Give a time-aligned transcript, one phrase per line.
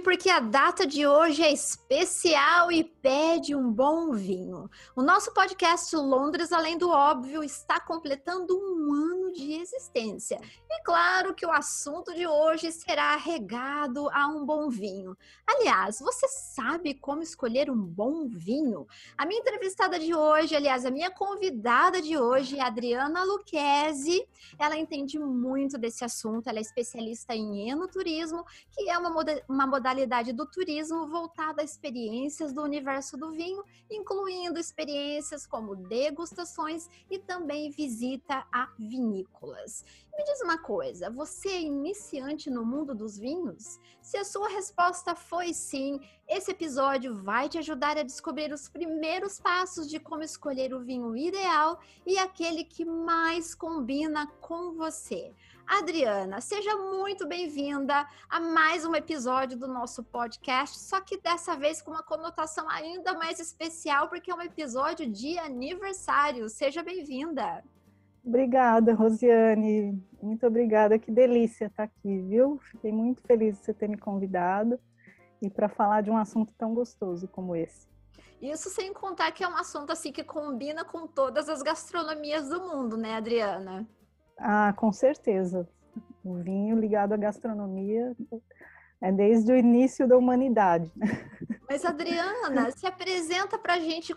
[0.00, 4.68] porque a data de hoje é especial e pede um bom vinho.
[4.96, 10.40] O nosso podcast Londres Além do Óbvio está completando um ano de existência.
[10.68, 15.16] E claro que o assunto de hoje será regado a um bom vinho.
[15.46, 18.86] Aliás, você sabe como escolher um bom vinho?
[19.18, 24.26] A minha entrevistada de hoje, aliás, a minha convidada de hoje é Adriana Luquezzi.
[24.58, 29.10] Ela entende muito desse assunto, ela é especialista em enoturismo, que é uma,
[29.48, 29.89] uma modalidade
[30.32, 37.70] do turismo voltada a experiências do universo do vinho, incluindo experiências como degustações e também
[37.70, 39.84] visita a vinícolas.
[40.16, 43.80] Me diz uma coisa, você é iniciante no mundo dos vinhos?
[44.00, 49.40] Se a sua resposta foi sim, esse episódio vai te ajudar a descobrir os primeiros
[49.40, 55.34] passos de como escolher o vinho ideal e aquele que mais combina com você.
[55.70, 61.80] Adriana, seja muito bem-vinda a mais um episódio do nosso podcast, só que dessa vez
[61.80, 66.48] com uma conotação ainda mais especial, porque é um episódio de aniversário.
[66.48, 67.62] Seja bem-vinda.
[68.24, 69.96] Obrigada, Rosiane.
[70.20, 70.98] Muito obrigada.
[70.98, 72.58] Que delícia estar aqui, viu?
[72.58, 74.76] Fiquei muito feliz de você ter me convidado
[75.40, 77.86] e para falar de um assunto tão gostoso como esse.
[78.42, 82.60] Isso sem contar que é um assunto assim que combina com todas as gastronomias do
[82.60, 83.88] mundo, né, Adriana?
[84.40, 85.68] Ah, com certeza.
[86.24, 88.16] O vinho ligado à gastronomia
[89.02, 90.90] é desde o início da humanidade.
[91.68, 94.14] Mas, Adriana, se apresenta para a gente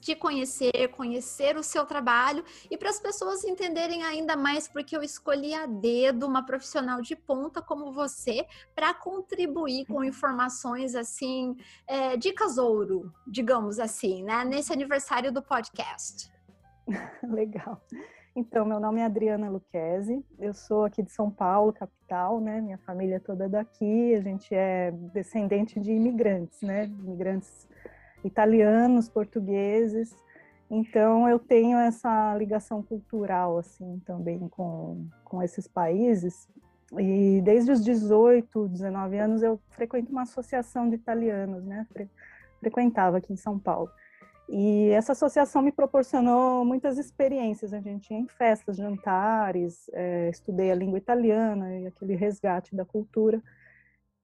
[0.00, 5.02] te conhecer, conhecer o seu trabalho e para as pessoas entenderem ainda mais, porque eu
[5.02, 12.16] escolhi a dedo uma profissional de ponta como você para contribuir com informações assim, é,
[12.16, 14.44] dicas ouro, digamos assim, né?
[14.44, 16.30] Nesse aniversário do podcast.
[17.22, 17.80] Legal.
[18.34, 22.60] Então, meu nome é Adriana Luquezzi, eu sou aqui de São Paulo, capital, né?
[22.60, 26.84] Minha família é toda daqui, a gente é descendente de imigrantes, né?
[26.84, 27.66] Imigrantes
[28.24, 30.16] italianos, portugueses.
[30.70, 36.48] Então, eu tenho essa ligação cultural, assim, também com, com esses países.
[36.96, 41.84] E desde os 18, 19 anos, eu frequento uma associação de italianos, né?
[42.60, 43.90] Frequentava aqui em São Paulo.
[44.52, 47.72] E essa associação me proporcionou muitas experiências.
[47.72, 52.84] A gente ia em festas, jantares, é, estudei a língua italiana e aquele resgate da
[52.84, 53.40] cultura.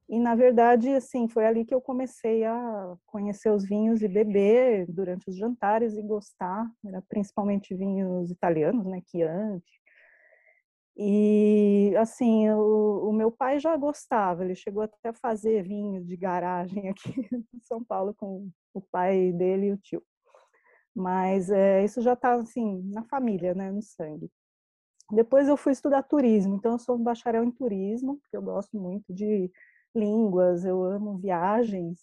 [0.09, 4.87] E, na verdade, assim, foi ali que eu comecei a conhecer os vinhos e beber
[4.89, 6.69] durante os jantares e gostar.
[6.85, 9.81] Era principalmente vinhos italianos, né, Chianti.
[10.97, 14.45] E, assim, o, o meu pai já gostava.
[14.45, 17.15] Ele chegou até a fazer vinhos de garagem aqui
[17.55, 20.03] em São Paulo com o pai dele e o tio.
[20.97, 24.31] Mas é, isso já está assim na família, né, no sangue.
[25.13, 29.13] Depois eu fui estudar turismo, então eu sou bacharel em turismo, porque eu gosto muito
[29.13, 29.51] de
[29.95, 32.01] línguas, eu amo viagens.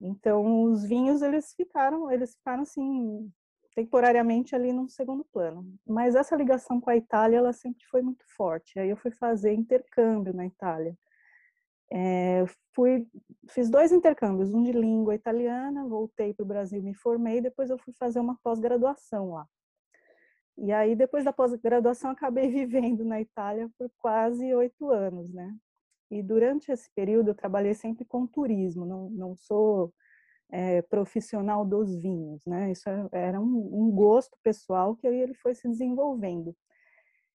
[0.00, 3.32] Então os vinhos eles ficaram, eles ficaram assim
[3.74, 5.64] temporariamente ali no segundo plano.
[5.86, 8.78] Mas essa ligação com a Itália ela sempre foi muito forte.
[8.80, 10.96] Aí eu fui fazer intercâmbio na Itália.
[11.94, 12.44] É,
[12.74, 13.06] fui,
[13.50, 17.78] fiz dois intercâmbios, um de língua italiana, voltei para o Brasil, me formei, depois eu
[17.78, 19.46] fui fazer uma pós-graduação lá.
[20.58, 25.54] E aí, depois da pós-graduação, acabei vivendo na Itália por quase oito anos, né?
[26.10, 29.92] E durante esse período, eu trabalhei sempre com turismo, não, não sou
[30.50, 32.72] é, profissional dos vinhos, né?
[32.72, 36.56] Isso é, era um, um gosto pessoal que aí ele foi se desenvolvendo.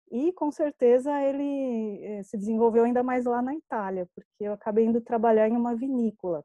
[0.10, 4.86] E com certeza ele eh, se desenvolveu ainda mais lá na Itália, porque eu acabei
[4.86, 6.44] indo trabalhar em uma vinícola,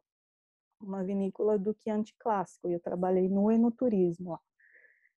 [0.81, 4.41] uma vinícola do Chianti clássico, e eu trabalhei no enoturismo lá.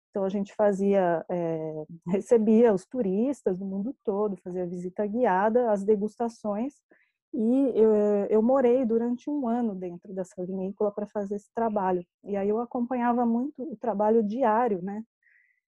[0.10, 5.84] Então a gente fazia, é, recebia os turistas do mundo todo, fazia visita guiada, as
[5.84, 6.76] degustações,
[7.34, 7.96] e eu,
[8.30, 12.06] eu morei durante um ano dentro dessa vinícola para fazer esse trabalho.
[12.24, 15.04] E aí eu acompanhava muito o trabalho diário, né,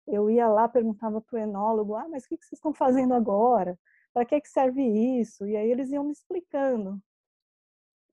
[0.07, 3.77] eu ia lá, perguntava para o enólogo, ah, mas o que vocês estão fazendo agora?
[4.13, 4.81] Para que, que serve
[5.19, 5.45] isso?
[5.47, 7.01] E aí eles iam me explicando.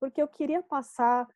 [0.00, 1.28] Porque eu queria passar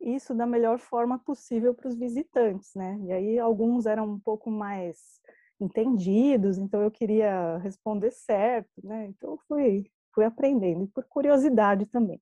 [0.00, 2.98] isso da melhor forma possível para os visitantes, né?
[3.02, 5.20] E aí alguns eram um pouco mais
[5.60, 9.06] entendidos, então eu queria responder certo, né?
[9.06, 12.20] Então eu fui, fui aprendendo, e por curiosidade também.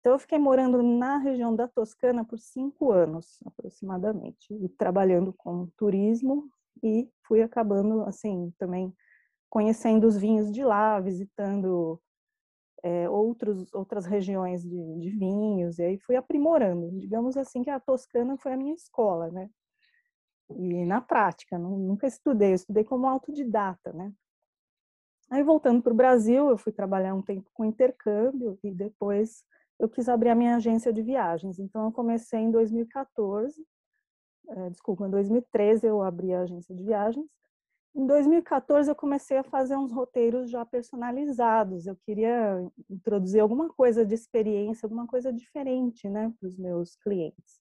[0.00, 5.66] Então eu fiquei morando na região da Toscana por cinco anos, aproximadamente, e trabalhando com
[5.76, 6.50] turismo
[6.82, 8.94] e fui acabando, assim, também
[9.48, 12.00] conhecendo os vinhos de lá, visitando
[12.82, 16.90] é, outros, outras regiões de, de, vinhos, e aí fui aprimorando.
[16.98, 19.50] Digamos assim que a Toscana foi a minha escola, né?
[20.50, 24.12] E na prática, nunca estudei, estudei como autodidata, né?
[25.30, 29.44] Aí voltando para o Brasil, eu fui trabalhar um tempo com intercâmbio e depois
[29.78, 31.58] eu quis abrir a minha agência de viagens.
[31.58, 33.64] Então, eu comecei em 2014,
[34.50, 37.26] é, desculpa, em 2013 eu abri a agência de viagens.
[37.94, 41.86] Em 2014 eu comecei a fazer uns roteiros já personalizados.
[41.86, 47.60] Eu queria introduzir alguma coisa de experiência, alguma coisa diferente, né, para os meus clientes.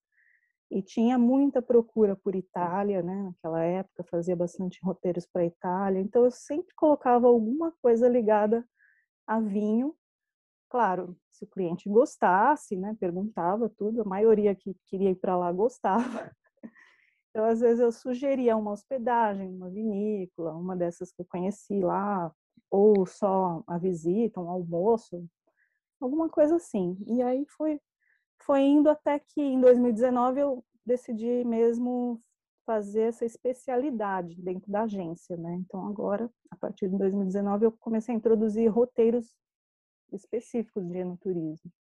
[0.72, 3.24] E tinha muita procura por Itália, né?
[3.24, 6.00] Naquela época fazia bastante roteiros para Itália.
[6.00, 8.64] Então eu sempre colocava alguma coisa ligada
[9.26, 9.96] a vinho.
[10.70, 12.96] Claro, se o cliente gostasse, né?
[13.00, 14.02] Perguntava tudo.
[14.02, 16.32] A maioria que queria ir para lá gostava.
[17.40, 22.30] Então, às vezes, eu sugeria uma hospedagem, uma vinícola, uma dessas que eu conheci lá,
[22.70, 25.26] ou só a visita, um almoço,
[26.02, 26.98] alguma coisa assim.
[27.08, 27.80] E aí foi,
[28.42, 32.22] foi indo até que em 2019 eu decidi mesmo
[32.66, 35.54] fazer essa especialidade dentro da agência, né?
[35.62, 39.34] Então agora, a partir de 2019, eu comecei a introduzir roteiros
[40.12, 41.72] específicos de enoturismo.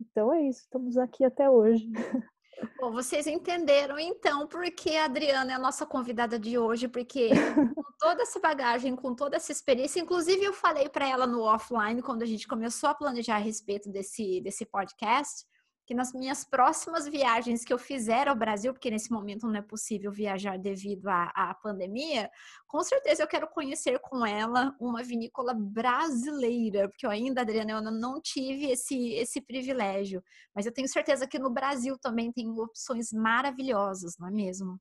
[0.00, 1.92] Então é isso, estamos aqui até hoje.
[2.78, 7.30] Bom, vocês entenderam então porque a Adriana é a nossa convidada de hoje, porque
[7.74, 12.02] com toda essa bagagem, com toda essa experiência, inclusive eu falei para ela no offline
[12.02, 15.44] quando a gente começou a planejar a respeito desse, desse podcast,
[15.84, 19.62] que nas minhas próximas viagens que eu fizer ao Brasil, porque nesse momento não é
[19.62, 22.30] possível viajar devido à, à, pandemia,
[22.68, 27.82] com certeza eu quero conhecer com ela uma vinícola brasileira, porque eu ainda, Adriana, eu
[27.82, 30.22] não tive esse, esse privilégio.
[30.54, 34.78] Mas eu tenho certeza que no Brasil também tem opções maravilhosas, não é mesmo?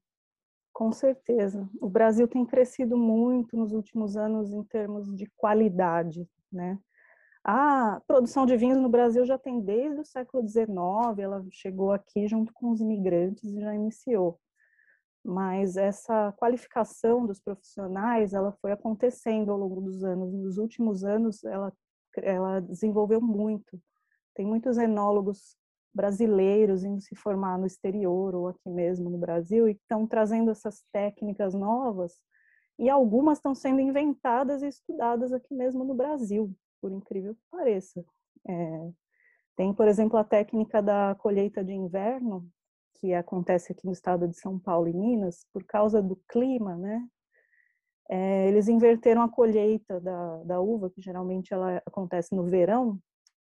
[0.74, 1.69] Com certeza.
[1.81, 6.80] O Brasil tem crescido muito nos últimos anos em termos de qualidade, né?
[7.44, 10.70] A produção de vinhos no Brasil já tem desde o século XIX,
[11.18, 14.40] ela chegou aqui junto com os imigrantes e já iniciou.
[15.26, 20.32] Mas essa qualificação dos profissionais, ela foi acontecendo ao longo dos anos.
[20.32, 21.74] Nos últimos anos, ela,
[22.18, 23.80] ela desenvolveu muito.
[24.36, 25.56] Tem muitos enólogos
[25.94, 30.84] brasileiros indo se formar no exterior ou aqui mesmo no Brasil e estão trazendo essas
[30.92, 32.20] técnicas novas
[32.80, 38.04] e algumas estão sendo inventadas e estudadas aqui mesmo no Brasil por incrível que pareça.
[38.48, 38.92] É,
[39.56, 42.50] tem, por exemplo, a técnica da colheita de inverno,
[42.95, 47.07] que acontece aqui no estado de São Paulo e Minas, por causa do clima, né?
[48.10, 53.00] É, eles inverteram a colheita da, da uva, que geralmente ela acontece no verão,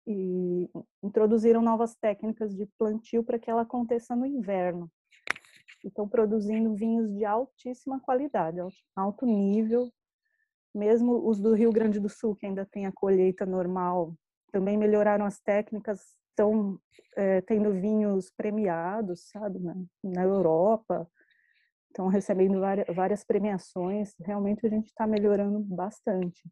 [0.07, 0.71] e
[1.03, 4.91] introduziram novas técnicas de plantio para que ela aconteça no inverno.
[5.83, 8.59] Estão produzindo vinhos de altíssima qualidade,
[8.97, 9.91] alto nível,
[10.75, 14.15] mesmo os do Rio Grande do Sul, que ainda tem a colheita normal,
[14.53, 16.01] também melhoraram as técnicas,
[16.31, 16.79] estão
[17.17, 21.09] é, tendo vinhos premiados, sabe, na, na Europa,
[21.89, 26.43] estão recebendo várias, várias premiações, realmente a gente está melhorando bastante.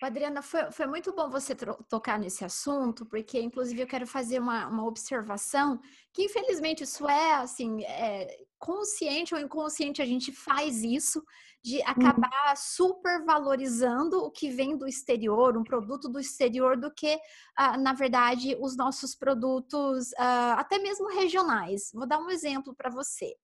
[0.00, 1.54] Adriana, foi, foi muito bom você
[1.88, 5.80] tocar nesse assunto, porque inclusive eu quero fazer uma, uma observação
[6.12, 11.22] que infelizmente isso é assim, é, consciente ou inconsciente a gente faz isso
[11.64, 12.56] de acabar uhum.
[12.56, 18.54] supervalorizando o que vem do exterior, um produto do exterior, do que, uh, na verdade,
[18.60, 21.90] os nossos produtos, uh, até mesmo regionais.
[21.94, 23.34] Vou dar um exemplo para você.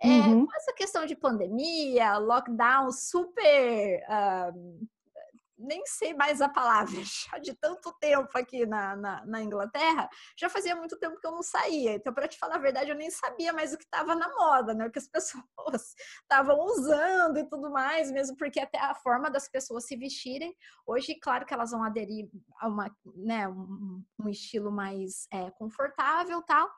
[0.00, 0.46] É, uhum.
[0.46, 4.86] Com essa questão de pandemia, lockdown super uh,
[5.58, 10.48] nem sei mais a palavra, já de tanto tempo aqui na, na, na, Inglaterra, já
[10.48, 11.94] fazia muito tempo que eu não saía.
[11.94, 14.74] Então, para te falar a verdade, eu nem sabia mais o que estava na moda,
[14.74, 14.86] né?
[14.86, 19.48] O que as pessoas estavam usando e tudo mais, mesmo porque até a forma das
[19.48, 20.54] pessoas se vestirem.
[20.86, 22.28] Hoje, claro que elas vão aderir
[22.60, 26.70] a uma, né, um, um estilo mais é, confortável tal.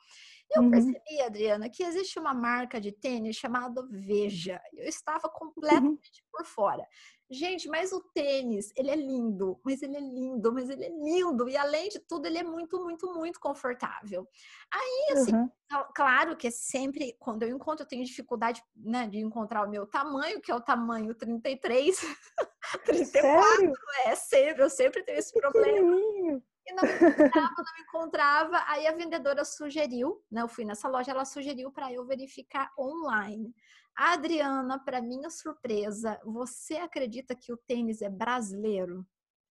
[0.50, 0.70] Eu uhum.
[0.70, 4.60] percebi, Adriana, que existe uma marca de tênis chamada Veja.
[4.72, 5.34] Eu estava uhum.
[5.34, 6.28] completamente uhum.
[6.32, 6.86] por fora.
[7.30, 11.46] Gente, mas o tênis, ele é lindo, mas ele é lindo, mas ele é lindo.
[11.46, 14.26] E além de tudo, ele é muito, muito, muito confortável.
[14.72, 15.50] Aí, assim, uhum.
[15.94, 19.86] claro que é sempre, quando eu encontro, eu tenho dificuldade né, de encontrar o meu
[19.86, 22.00] tamanho, que é o tamanho 33,
[22.86, 23.04] 34.
[23.04, 23.72] Sério?
[24.06, 25.96] É, sempre, eu sempre tenho esse problema.
[26.68, 28.64] E não encontrava, não encontrava.
[28.66, 30.42] Aí a vendedora sugeriu, né?
[30.42, 33.54] Eu fui nessa loja, ela sugeriu para eu verificar online.
[33.96, 39.04] Adriana, para minha surpresa, você acredita que o tênis é brasileiro?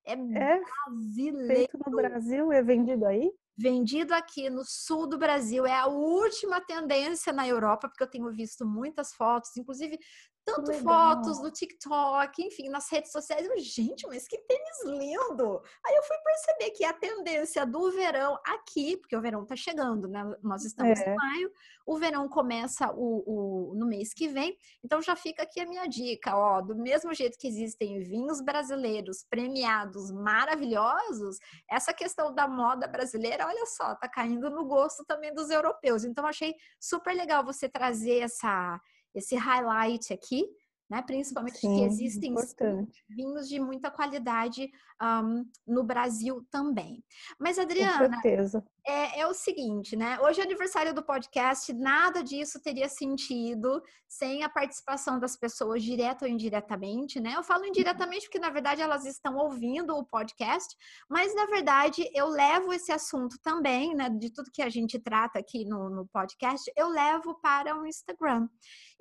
[0.05, 1.55] É, é brasileiro.
[1.55, 3.29] Feito no Brasil é vendido aí?
[3.57, 5.65] Vendido aqui no sul do Brasil.
[5.65, 9.57] É a última tendência na Europa, porque eu tenho visto muitas fotos.
[9.57, 9.99] Inclusive,
[10.47, 13.45] tanto fotos no TikTok, enfim, nas redes sociais.
[13.45, 15.61] Eu, gente, mas que tênis lindo!
[15.85, 20.07] Aí eu fui perceber que a tendência do verão aqui, porque o verão tá chegando,
[20.07, 20.23] né?
[20.41, 21.11] Nós estamos é.
[21.11, 21.51] em maio,
[21.85, 23.23] o verão começa o,
[23.71, 27.13] o, no mês que vem, então já fica aqui a minha dica, ó, do mesmo
[27.13, 31.37] jeito que existem vinhos brasileiros premiados maravilhosos,
[31.69, 36.05] essa questão da moda brasileira, olha só, tá caindo no gosto também dos europeus.
[36.05, 38.79] Então achei super legal você trazer essa
[39.17, 40.45] esse highlight aqui,
[40.89, 41.01] né?
[41.01, 43.03] Principalmente Sim, que existem importante.
[43.09, 44.69] vinhos de muita qualidade
[45.01, 47.03] um, no Brasil também.
[47.39, 50.17] Mas, Adriana, Com certeza é, é, o seguinte, né?
[50.21, 56.23] Hoje é aniversário do podcast, nada disso teria sentido sem a participação das pessoas, direta
[56.23, 57.33] ou indiretamente, né?
[57.35, 60.73] Eu falo indiretamente porque, na verdade, elas estão ouvindo o podcast,
[61.09, 64.09] mas, na verdade, eu levo esse assunto também, né?
[64.09, 68.47] De tudo que a gente trata aqui no, no podcast, eu levo para o Instagram.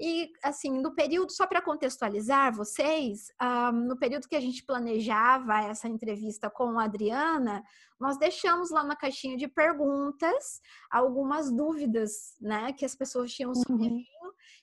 [0.01, 5.61] E, assim, no período, só para contextualizar vocês, um, no período que a gente planejava
[5.61, 7.63] essa entrevista com a Adriana,
[7.99, 10.61] nós deixamos lá na caixinha de perguntas
[10.91, 14.05] algumas dúvidas, né, que as pessoas tinham sobre uhum.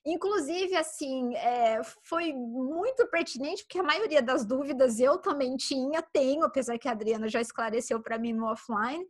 [0.06, 6.44] Inclusive, assim, é, foi muito pertinente, porque a maioria das dúvidas eu também tinha, tenho,
[6.44, 9.08] apesar que a Adriana já esclareceu para mim no offline.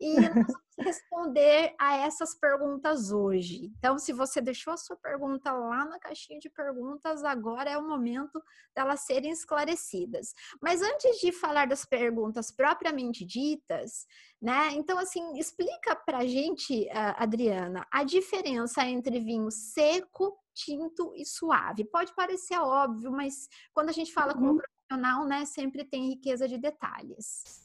[0.00, 3.72] E nós vamos responder a essas perguntas hoje.
[3.78, 7.86] Então, se você deixou a sua pergunta lá na caixinha de perguntas, agora é o
[7.86, 8.42] momento
[8.74, 10.34] delas serem esclarecidas.
[10.60, 14.04] Mas antes de falar das perguntas propriamente ditas,
[14.42, 14.72] né?
[14.72, 21.84] Então, assim, explica pra gente, Adriana, a diferença entre vinho seco, tinto e suave.
[21.84, 26.46] Pode parecer óbvio, mas quando a gente fala com um profissional, né, sempre tem riqueza
[26.48, 27.64] de detalhes.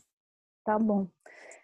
[0.63, 1.07] Tá bom.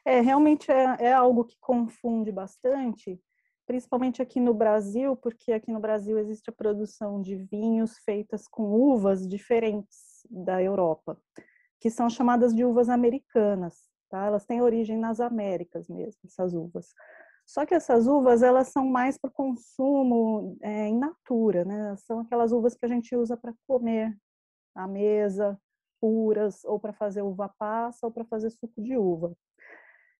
[0.05, 3.19] É, realmente é, é algo que confunde bastante,
[3.65, 8.63] principalmente aqui no Brasil, porque aqui no Brasil existe a produção de vinhos feitas com
[8.71, 11.17] uvas diferentes da Europa,
[11.79, 14.25] que são chamadas de uvas americanas, tá?
[14.25, 16.93] Elas têm origem nas Américas mesmo, essas uvas.
[17.45, 21.95] Só que essas uvas, elas são mais para consumo é, in natura, né?
[21.97, 24.15] São aquelas uvas que a gente usa para comer
[24.75, 25.59] à mesa,
[25.99, 29.35] puras, ou para fazer uva passa, ou para fazer suco de uva.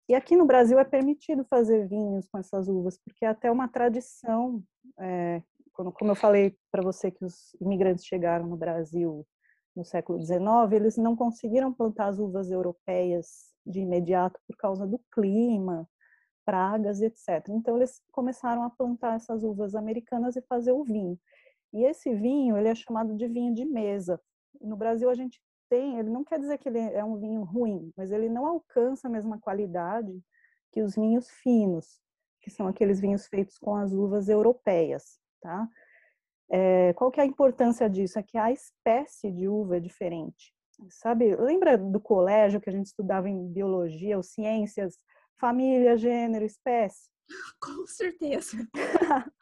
[0.08, 3.68] E aqui no Brasil é permitido fazer vinhos com essas uvas, porque é até uma
[3.68, 4.62] tradição.
[4.98, 9.26] É, quando, como eu falei para você que os imigrantes chegaram no Brasil
[9.74, 10.38] no século XIX,
[10.72, 15.88] eles não conseguiram plantar as uvas europeias de imediato por causa do clima,
[16.44, 17.48] pragas, etc.
[17.50, 21.18] Então eles começaram a plantar essas uvas americanas e fazer o vinho.
[21.74, 24.20] E esse vinho ele é chamado de vinho de mesa.
[24.60, 27.92] No Brasil a gente tem, ele não quer dizer que ele é um vinho ruim,
[27.96, 30.22] mas ele não alcança a mesma qualidade
[30.72, 32.00] que os vinhos finos,
[32.40, 35.68] que são aqueles vinhos feitos com as uvas europeias, tá?
[36.48, 38.18] É, qual que é a importância disso?
[38.18, 40.54] É que a espécie de uva é diferente.
[40.90, 44.98] Sabe, lembra do colégio que a gente estudava em biologia ou ciências,
[45.38, 47.08] família, gênero, espécie?
[47.60, 48.56] Com certeza.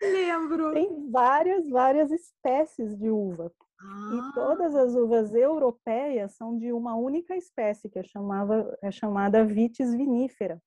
[0.00, 0.72] Lembro.
[0.72, 3.52] Tem várias, várias espécies de uva.
[3.84, 4.10] Ah.
[4.14, 9.44] E todas as uvas europeias são de uma única espécie, que é, chamava, é chamada
[9.44, 10.60] Vitis vinifera.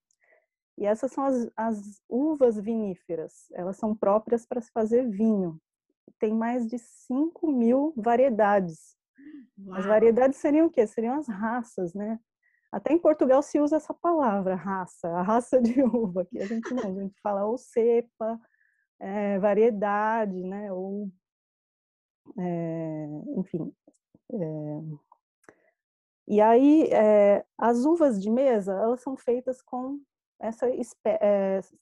[0.77, 3.47] E essas são as, as uvas viníferas.
[3.53, 5.59] Elas são próprias para se fazer vinho.
[6.19, 8.95] Tem mais de 5 mil variedades.
[9.57, 9.79] Uau.
[9.79, 10.85] As variedades seriam o quê?
[10.85, 12.19] Seriam as raças, né?
[12.71, 16.71] Até em Portugal se usa essa palavra, raça, a raça de uva, que a gente
[16.73, 18.39] não, a gente fala ou cepa,
[18.99, 20.71] é, variedade, né?
[20.71, 21.09] Ou
[22.37, 23.07] é,
[23.37, 23.73] enfim.
[24.33, 24.81] É,
[26.27, 29.99] e aí, é, as uvas de mesa, elas são feitas com
[30.39, 30.67] essa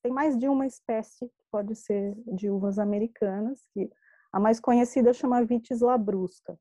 [0.02, 3.90] tem mais de uma espécie que pode ser de uvas americanas, que
[4.32, 6.58] a mais conhecida chama Vitis labrusca.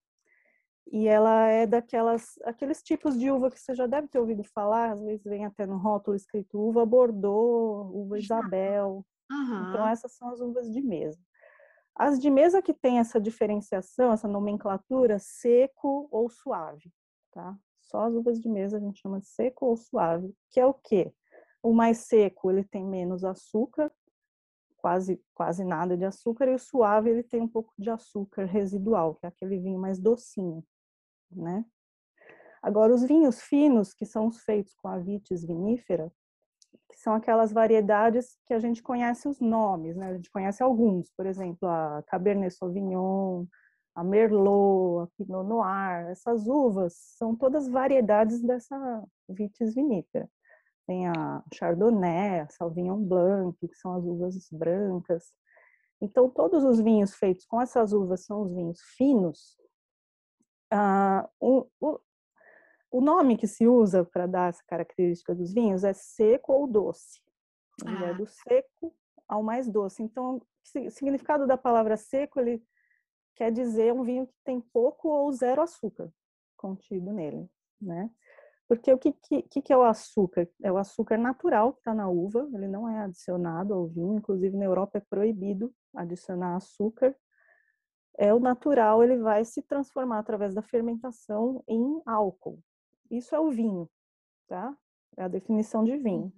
[0.93, 4.93] E ela é daquelas aqueles tipos de uva que você já deve ter ouvido falar,
[4.93, 9.05] às vezes vem até no rótulo escrito uva Bordeaux, uva Isabel.
[9.31, 9.69] Uhum.
[9.69, 11.19] Então essas são as uvas de mesa.
[11.97, 16.93] As de mesa que tem essa diferenciação, essa nomenclatura, seco ou suave,
[17.31, 17.57] tá?
[17.81, 20.75] Só as uvas de mesa a gente chama de seco ou suave, que é o
[20.75, 21.15] quê?
[21.63, 23.93] O mais seco, ele tem menos açúcar,
[24.77, 29.15] quase quase nada de açúcar, e o suave, ele tem um pouco de açúcar residual,
[29.15, 30.65] que é aquele vinho mais docinho,
[31.31, 31.65] né?
[32.61, 36.11] Agora, os vinhos finos, que são os feitos com a vitis vinífera,
[36.95, 40.11] que são aquelas variedades que a gente conhece os nomes, né?
[40.11, 43.47] A gente conhece alguns, por exemplo, a Cabernet Sauvignon,
[43.97, 46.07] a Merlot, a Pinot Noir.
[46.11, 50.31] Essas uvas são todas variedades dessa vitis vinífera.
[50.87, 55.25] Tem a Chardonnay, a Sauvignon Blanc, que são as uvas brancas.
[56.01, 59.57] Então, todos os vinhos feitos com essas uvas são os vinhos finos.
[60.71, 61.67] Ah, o,
[62.99, 67.21] o, nome que se usa para dar essa característica dos vinhos é seco ou doce.
[67.85, 68.11] Ele é ah.
[68.11, 68.95] é do seco
[69.29, 70.03] ao mais doce.
[70.03, 72.63] Então, o significado da palavra seco, ele
[73.35, 76.13] quer dizer um vinho que tem pouco ou zero açúcar
[76.57, 77.49] contido nele,
[77.81, 78.11] né?
[78.67, 80.49] Porque o que, que, que é o açúcar?
[80.63, 84.57] É o açúcar natural que está na uva, ele não é adicionado ao vinho, inclusive
[84.57, 87.15] na Europa é proibido adicionar açúcar.
[88.17, 92.59] É o natural, ele vai se transformar através da fermentação em álcool.
[93.16, 93.88] Isso é o vinho,
[94.47, 94.76] tá?
[95.16, 96.33] É a definição de vinho.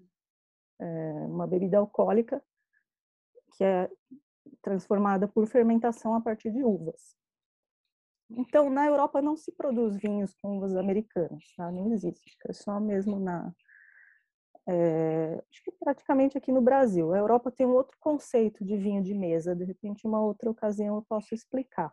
[0.79, 2.43] É uma bebida alcoólica
[3.57, 3.91] que é
[4.63, 7.17] transformada por fermentação a partir de uvas.
[8.31, 11.71] Então, na Europa não se produz vinhos com uvas americanas, tá?
[11.71, 12.37] não existe.
[12.47, 13.53] É só mesmo na.
[14.69, 17.13] É, acho que praticamente aqui no Brasil.
[17.13, 20.97] A Europa tem um outro conceito de vinho de mesa, de repente, uma outra ocasião
[20.97, 21.93] eu posso explicar.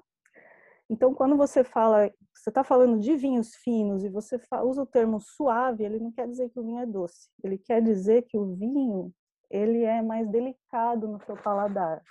[0.89, 5.19] Então, quando você fala, você está falando de vinhos finos e você usa o termo
[5.19, 7.29] suave, ele não quer dizer que o vinho é doce.
[7.43, 9.13] Ele quer dizer que o vinho
[9.49, 12.01] ele é mais delicado no seu paladar.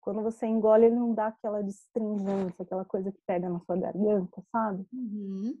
[0.00, 4.42] Quando você engole, ele não dá aquela distringência, aquela coisa que pega na sua garganta,
[4.50, 4.86] sabe?
[4.92, 5.54] Uhum.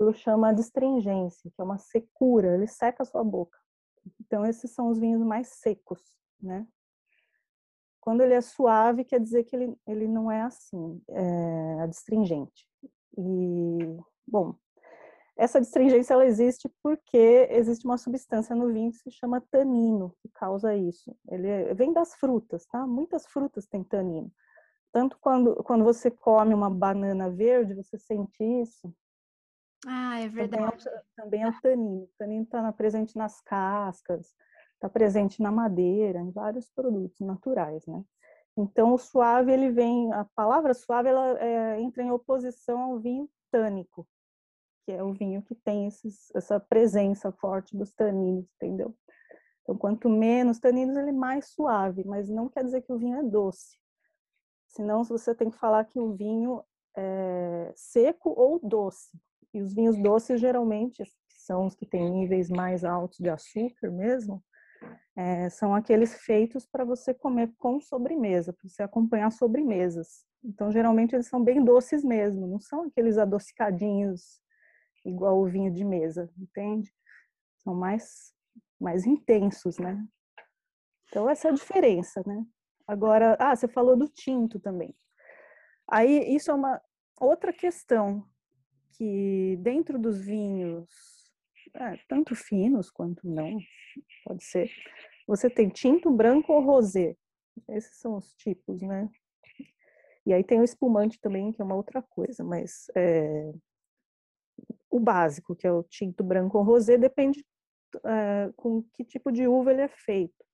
[0.00, 3.56] Ele chama de astringência, que é uma secura, ele seca a sua boca.
[4.20, 6.00] Então, esses são os vinhos mais secos,
[6.40, 6.66] né?
[8.02, 12.66] Quando ele é suave, quer dizer que ele, ele não é assim, é adstringente.
[13.16, 14.56] E, bom,
[15.36, 20.28] essa astringência ela existe porque existe uma substância no vinho que se chama tanino, que
[20.34, 21.16] causa isso.
[21.30, 22.84] Ele é, vem das frutas, tá?
[22.84, 24.32] Muitas frutas têm tanino.
[24.90, 28.92] Tanto quando, quando você come uma banana verde, você sente isso.
[29.86, 30.84] Ah, é verdade.
[30.84, 32.02] Também é, também é o tanino.
[32.02, 34.34] O tanino está presente nas cascas,
[34.82, 38.02] está presente na madeira, em vários produtos naturais, né?
[38.56, 40.12] Então, o suave, ele vem...
[40.12, 44.06] A palavra suave, ela é, entra em oposição ao vinho tânico,
[44.84, 48.94] que é o vinho que tem esses, essa presença forte dos taninos, entendeu?
[49.62, 53.16] Então, quanto menos taninos, ele é mais suave, mas não quer dizer que o vinho
[53.16, 53.78] é doce.
[54.66, 56.62] Senão, você tem que falar que o vinho
[56.96, 59.16] é seco ou doce.
[59.54, 64.42] E os vinhos doces, geralmente, são os que têm níveis mais altos de açúcar mesmo,
[65.14, 70.24] é, são aqueles feitos para você comer com sobremesa, para você acompanhar sobremesas.
[70.42, 74.40] Então, geralmente, eles são bem doces mesmo, não são aqueles adocicadinhos
[75.04, 76.92] igual o vinho de mesa, entende?
[77.58, 78.32] São mais,
[78.80, 80.02] mais intensos, né?
[81.08, 82.44] Então, essa é a diferença, né?
[82.86, 84.94] Agora, ah, você falou do tinto também.
[85.88, 86.80] Aí, isso é uma
[87.20, 88.26] outra questão
[88.92, 90.88] que dentro dos vinhos,
[91.74, 93.58] é, tanto finos quanto não,
[94.24, 94.70] pode ser,
[95.26, 97.16] você tem tinto, branco ou rosé.
[97.68, 99.08] Esses são os tipos, né?
[100.24, 103.52] E aí tem o espumante também, que é uma outra coisa, mas é,
[104.90, 107.44] o básico, que é o tinto branco ou rosé, depende
[107.96, 110.44] uh, com que tipo de uva ele é feito.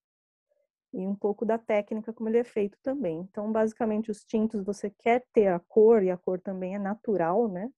[0.93, 3.21] E um pouco da técnica como ele é feito também.
[3.21, 7.47] Então, basicamente, os tintos você quer ter a cor, e a cor também é natural,
[7.47, 7.69] né?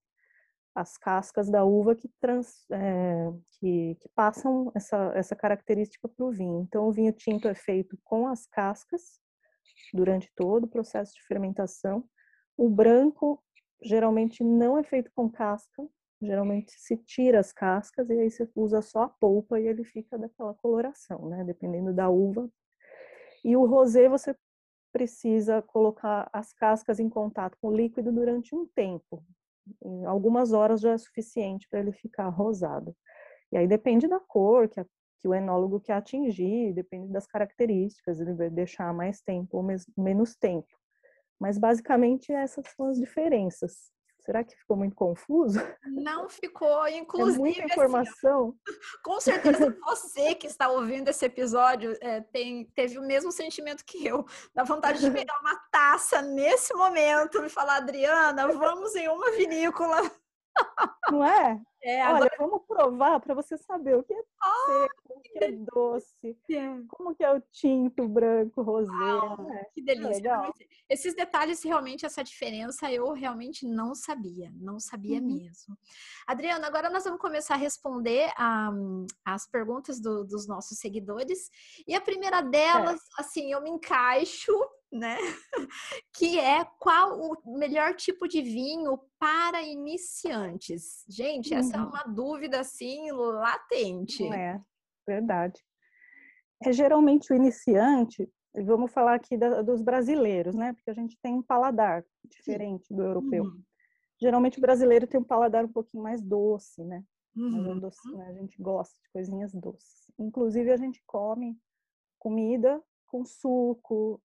[0.74, 6.30] As cascas da uva que, trans, é, que, que, passam essa, essa característica para o
[6.30, 6.61] vinho.
[6.62, 9.20] Então, o vinho tinto é feito com as cascas
[9.92, 12.04] durante todo o processo de fermentação.
[12.56, 13.42] O branco
[13.83, 15.88] geralmente não é feito com casca,
[16.22, 20.18] Geralmente se tira as cascas e aí você usa só a polpa e ele fica
[20.18, 21.42] daquela coloração, né?
[21.44, 22.48] Dependendo da uva.
[23.42, 24.37] E o rosé você
[24.92, 29.24] precisa colocar as cascas em contato com o líquido durante um tempo.
[29.85, 32.94] Em algumas horas já é suficiente para ele ficar rosado.
[33.53, 34.87] E aí depende da cor que, a,
[35.18, 39.64] que o enólogo quer atingir, depende das características, ele vai deixar mais tempo ou
[39.96, 40.68] menos tempo.
[41.38, 43.90] Mas basicamente essas são as diferenças.
[44.24, 45.61] Será que ficou muito confuso?
[45.85, 47.37] Não ficou, inclusive.
[47.37, 48.54] É muita assim, informação.
[48.66, 53.85] Assim, com certeza você que está ouvindo esse episódio é, tem, teve o mesmo sentimento
[53.85, 59.09] que eu, da vontade de pegar uma taça nesse momento e falar, Adriana, vamos em
[59.09, 60.11] uma vinícola
[61.11, 61.61] não é?
[61.83, 62.25] É, agora...
[62.25, 66.37] Olha, vamos provar para você saber o que é seco, o que é doce,
[66.88, 69.42] como que é o tinto, branco, rosé.
[69.44, 69.64] né?
[69.73, 70.53] Que delícia.
[70.88, 75.27] É Esses detalhes, realmente, essa diferença eu realmente não sabia, não sabia uhum.
[75.27, 75.77] mesmo.
[76.27, 78.70] Adriana, agora nós vamos começar a responder a,
[79.25, 81.51] as perguntas do, dos nossos seguidores.
[81.88, 83.23] E a primeira delas, é.
[83.23, 84.53] assim, eu me encaixo
[84.92, 85.16] né?
[86.14, 91.05] que é qual o melhor tipo de vinho para iniciantes.
[91.09, 91.88] Gente, essa é uhum.
[91.88, 94.26] uma dúvida assim latente.
[94.26, 94.61] É,
[95.07, 95.62] verdade.
[96.62, 100.72] É geralmente o iniciante, vamos falar aqui da, dos brasileiros, né?
[100.72, 102.96] Porque a gente tem um paladar diferente Sim.
[102.96, 103.44] do europeu.
[103.44, 103.62] Uhum.
[104.20, 107.03] Geralmente o brasileiro tem um paladar um pouquinho mais doce, né?
[107.35, 107.79] Uhum.
[107.79, 108.26] Doce, né?
[108.29, 110.11] A gente gosta de coisinhas doces.
[110.18, 111.57] Inclusive a gente come
[112.18, 114.20] comida com suco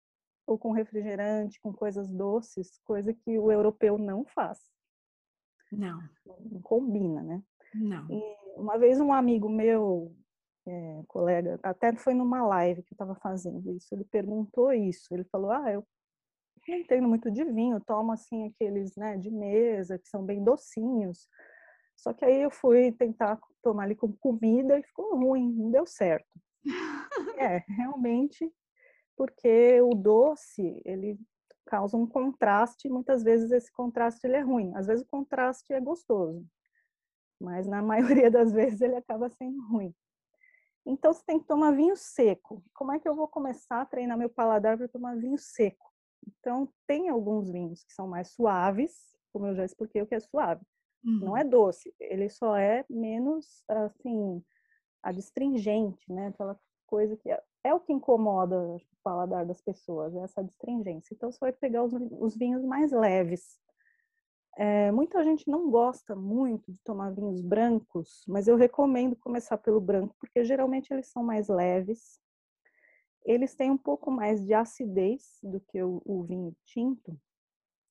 [0.47, 4.59] ou com refrigerante, com coisas doces, coisa que o europeu não faz.
[5.73, 6.01] Não.
[6.27, 7.43] Não combina, né?
[7.75, 8.07] Não.
[8.11, 8.23] E
[8.57, 10.15] uma vez um amigo meu,
[10.67, 15.13] é, colega, até foi numa live que eu estava fazendo isso, ele perguntou isso.
[15.13, 15.85] Ele falou: Ah, eu
[16.67, 21.29] não entendo muito de vinho, tomo assim aqueles né, de mesa, que são bem docinhos.
[21.97, 25.87] Só que aí eu fui tentar tomar ali com comida e ficou ruim, não deu
[25.87, 26.29] certo.
[27.39, 28.51] é, realmente,
[29.17, 31.19] porque o doce, ele
[31.67, 34.73] causa um contraste, muitas vezes esse contraste ele é ruim.
[34.75, 36.45] Às vezes o contraste é gostoso,
[37.41, 37.83] mas na
[38.27, 39.95] maioria das vezes ele acaba sendo ruim.
[40.87, 42.63] Então você tem que tomar vinho seco.
[42.75, 45.91] Como é que eu vou começar a treinar meu paladar para tomar vinho seco?
[46.27, 48.93] Então tem alguns vinhos que são mais suaves,
[49.33, 50.65] como eu já expliquei o que é suave.
[51.03, 51.21] Uhum.
[51.21, 54.43] Não é doce, ele só é menos assim
[55.03, 56.29] adstringente, né?
[56.29, 57.31] Aquela coisa que
[57.65, 61.15] é, o que incomoda o paladar das pessoas, é essa adstringência.
[61.15, 63.59] Então você vai pegar os, os vinhos mais leves,
[64.57, 69.81] é, muita gente não gosta muito de tomar vinhos brancos, mas eu recomendo começar pelo
[69.81, 72.21] branco, porque geralmente eles são mais leves,
[73.25, 77.19] eles têm um pouco mais de acidez do que o, o vinho tinto,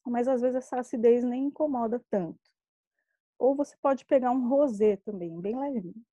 [0.05, 2.39] mas às vezes essa acidez nem incomoda tanto.
[3.38, 6.05] Ou você pode pegar um rosé também, bem levinho,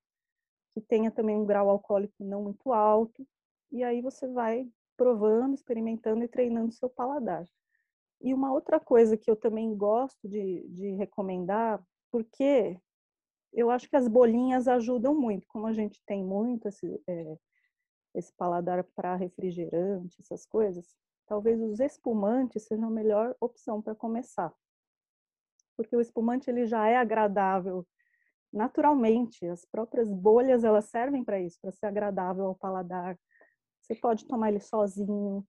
[0.75, 3.25] que tenha também um grau alcoólico não muito alto,
[3.71, 7.45] e aí você vai provando, experimentando e treinando seu paladar.
[8.21, 12.79] E uma outra coisa que eu também gosto de, de recomendar, porque
[13.53, 17.37] eu acho que as bolinhas ajudam muito, como a gente tem muito esse, é,
[18.15, 20.95] esse paladar para refrigerante, essas coisas,
[21.27, 24.53] talvez os espumantes sejam a melhor opção para começar.
[25.77, 27.87] Porque o espumante ele já é agradável
[28.53, 33.19] naturalmente, as próprias bolhas elas servem para isso, para ser agradável ao paladar.
[33.91, 35.45] Você pode tomar ele sozinho,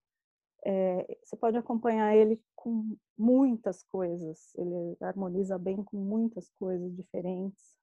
[0.65, 7.77] é, você pode acompanhar ele com muitas coisas, ele harmoniza bem com muitas coisas diferentes.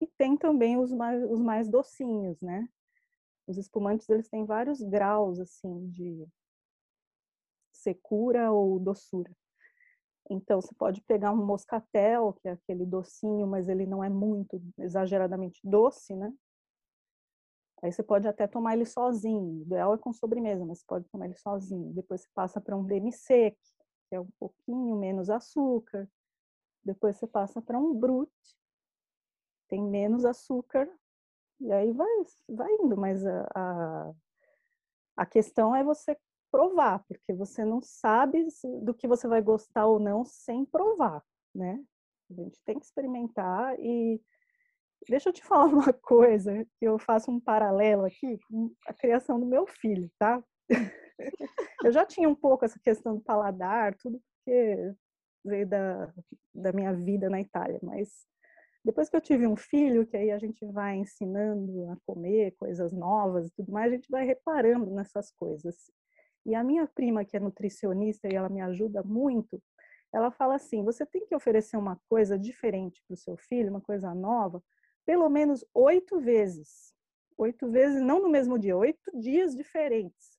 [0.00, 2.68] E tem também os mais, os mais docinhos, né?
[3.48, 6.24] Os espumantes, eles têm vários graus, assim, de
[7.72, 9.34] secura ou doçura.
[10.30, 14.62] Então, você pode pegar um moscatel, que é aquele docinho, mas ele não é muito
[14.78, 16.32] exageradamente doce, né?
[17.82, 19.60] Aí você pode até tomar ele sozinho.
[19.60, 21.92] O ideal é com sobremesa, mas você pode tomar ele sozinho.
[21.92, 23.56] Depois você passa para um demi-sec,
[24.08, 26.08] que é um pouquinho menos açúcar.
[26.84, 28.30] Depois você passa para um brut,
[29.68, 30.88] tem menos açúcar.
[31.60, 32.08] E aí vai,
[32.48, 34.12] vai indo, mas a, a,
[35.16, 36.16] a questão é você
[36.50, 38.46] provar, porque você não sabe
[38.82, 41.22] do que você vai gostar ou não sem provar,
[41.54, 41.84] né?
[42.30, 44.20] A gente tem que experimentar e
[45.08, 49.38] Deixa eu te falar uma coisa, que eu faço um paralelo aqui com a criação
[49.38, 50.42] do meu filho, tá?
[51.84, 54.94] eu já tinha um pouco essa questão do paladar, tudo porque
[55.44, 56.12] veio da,
[56.54, 58.26] da minha vida na Itália, mas
[58.84, 62.92] depois que eu tive um filho, que aí a gente vai ensinando a comer coisas
[62.92, 65.90] novas e tudo mais, a gente vai reparando nessas coisas.
[66.44, 69.60] E a minha prima, que é nutricionista e ela me ajuda muito,
[70.12, 73.80] ela fala assim: você tem que oferecer uma coisa diferente para o seu filho, uma
[73.80, 74.62] coisa nova,
[75.06, 76.92] pelo menos oito vezes.
[77.38, 80.38] Oito vezes, não no mesmo dia, oito dias diferentes,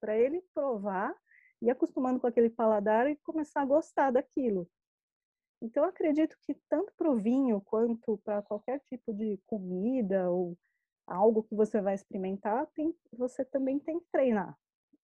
[0.00, 1.14] para ele provar
[1.60, 4.68] e acostumando com aquele paladar e começar a gostar daquilo.
[5.60, 10.56] Então, acredito que tanto para o vinho quanto para qualquer tipo de comida ou
[11.06, 14.56] algo que você vai experimentar, tem, você também tem que treinar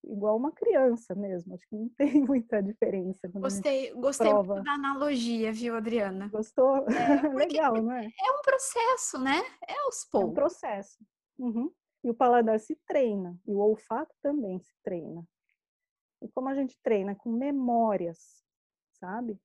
[0.04, 1.54] igual uma criança mesmo.
[1.54, 3.28] Acho que não tem muita diferença.
[3.28, 4.54] Gostei, gostei prova.
[4.54, 6.28] muito da analogia, viu, Adriana?
[6.28, 6.84] Gostou?
[6.88, 8.04] É, Legal, não é?
[8.04, 9.40] É um processo, né?
[9.68, 10.28] É aos poucos.
[10.28, 10.98] É um processo.
[11.38, 11.72] Uhum.
[12.04, 15.24] E o paladar se treina, e o olfato também se treina.
[16.20, 17.14] E como a gente treina?
[17.14, 18.42] Com memórias,
[18.92, 19.38] sabe?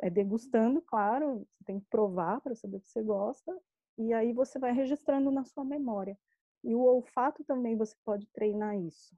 [0.00, 3.54] É degustando, claro, você tem que provar para saber o que você gosta,
[3.98, 6.18] e aí você vai registrando na sua memória.
[6.64, 9.14] E o olfato também você pode treinar isso.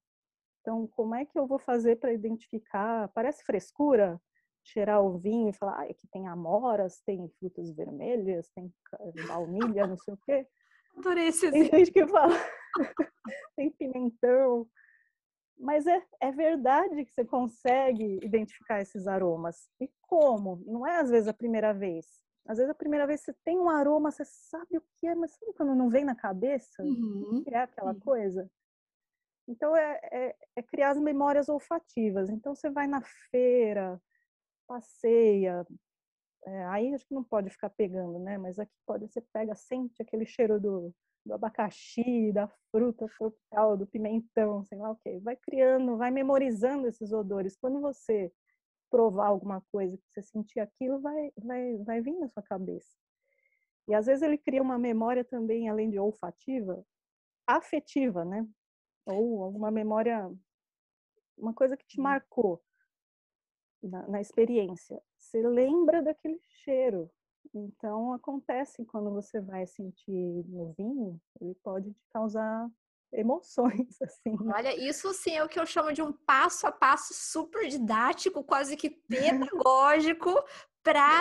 [0.64, 3.08] Então, como é que eu vou fazer para identificar?
[3.08, 4.18] Parece frescura
[4.64, 8.72] cheirar o vinho e falar, ah, aqui tem amoras, tem frutas vermelhas, tem
[9.28, 10.46] baunilha, não sei o quê.
[10.96, 12.34] Adorei esse Tem gente que fala,
[13.56, 14.66] tem pimentão.
[15.58, 19.68] Mas é, é verdade que você consegue identificar esses aromas.
[19.78, 20.62] E como?
[20.64, 22.06] Não é às vezes a primeira vez.
[22.48, 25.32] Às vezes a primeira vez você tem um aroma, você sabe o que é, mas
[25.32, 26.82] sabe quando não vem na cabeça?
[26.82, 27.40] Uhum.
[27.40, 28.00] O que é aquela uhum.
[28.00, 28.50] coisa?
[29.46, 32.30] Então, é, é, é, criar as memórias olfativas.
[32.30, 34.00] Então, você vai na feira,
[34.66, 35.66] passeia,
[36.46, 38.36] é, aí acho que não pode ficar pegando, né?
[38.36, 43.86] Mas aqui pode, você pega, sente aquele cheiro do, do abacaxi, da fruta tropical, do
[43.86, 45.18] pimentão, sei lá o quê.
[45.22, 47.56] Vai criando, vai memorizando esses odores.
[47.56, 48.30] Quando você
[48.90, 52.90] provar alguma coisa, que você sentir aquilo, vai, vai, vai vir na sua cabeça.
[53.88, 56.84] E às vezes ele cria uma memória também, além de olfativa,
[57.46, 58.46] afetiva, né?
[59.06, 60.30] Ou alguma memória,
[61.36, 62.04] uma coisa que te uhum.
[62.04, 62.62] marcou
[63.82, 65.00] na, na experiência.
[65.18, 67.10] Você lembra daquele cheiro.
[67.52, 72.68] Então, acontece quando você vai sentir no vinho, ele pode te causar
[73.12, 74.36] emoções, assim.
[74.52, 78.42] Olha, isso sim é o que eu chamo de um passo a passo super didático,
[78.42, 80.30] quase que pedagógico,
[80.82, 81.20] para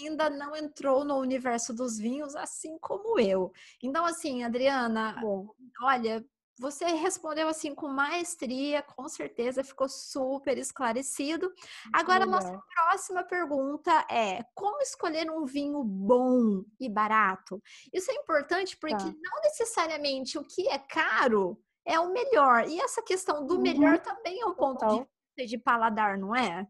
[0.00, 3.52] ainda não entrou no universo dos vinhos, assim como eu.
[3.82, 5.48] Então, assim, Adriana, Bom.
[5.82, 6.24] olha,
[6.58, 11.52] você respondeu assim com maestria, com certeza ficou super esclarecido.
[11.92, 12.40] Agora, Legal.
[12.40, 17.62] nossa próxima pergunta é: como escolher um vinho bom e barato?
[17.92, 19.04] Isso é importante porque tá.
[19.04, 22.68] não necessariamente o que é caro é o melhor.
[22.68, 24.02] E essa questão do melhor uhum.
[24.02, 26.66] também é um ponto de, de paladar, não é?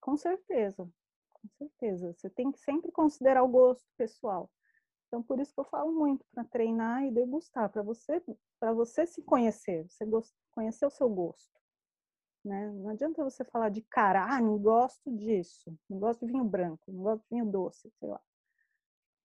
[0.00, 0.88] Com certeza,
[1.32, 2.12] com certeza.
[2.12, 4.50] Você tem que sempre considerar o gosto pessoal.
[5.12, 8.22] Então, por isso que eu falo muito para treinar e degustar, para você,
[8.58, 10.06] para você se conhecer, você
[10.52, 11.60] conhecer o seu gosto.
[12.42, 12.70] Né?
[12.70, 16.90] Não adianta você falar de cara, ah, não gosto disso, não gosto de vinho branco,
[16.90, 18.22] não gosto de vinho doce, sei lá.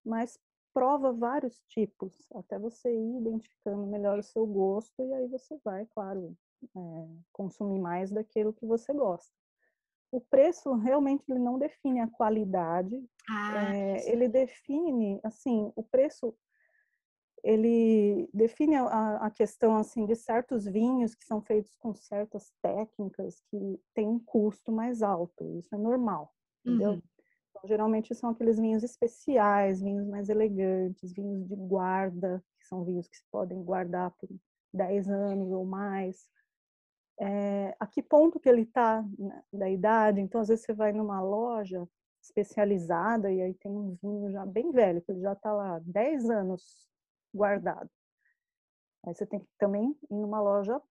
[0.04, 0.38] Mas
[0.74, 5.86] prova vários tipos, até você ir identificando melhor o seu gosto, e aí você vai,
[5.86, 6.38] claro,
[6.76, 9.34] é, consumir mais daquilo que você gosta
[10.12, 12.98] o preço realmente ele não define a qualidade.
[13.30, 16.36] Ah, é, ele define, assim, o preço
[17.44, 23.40] ele define a, a, questão assim de certos vinhos que são feitos com certas técnicas
[23.50, 25.58] que têm um custo mais alto.
[25.58, 26.34] Isso é normal,
[26.66, 26.92] entendeu?
[26.92, 27.02] Uhum.
[27.50, 33.08] Então, geralmente são aqueles vinhos especiais, vinhos mais elegantes, vinhos de guarda, que são vinhos
[33.08, 34.30] que se podem guardar por
[34.74, 36.28] 10 anos ou mais
[37.20, 40.22] é, a que ponto que ele está né, da idade.
[40.22, 41.88] Então, às vezes você vai numa loja
[42.22, 46.30] especializada e aí tem um vinho já bem velho, que ele já está lá 10
[46.30, 46.88] anos
[47.34, 47.90] guardado.
[49.06, 50.82] Aí você tem que também ir numa loja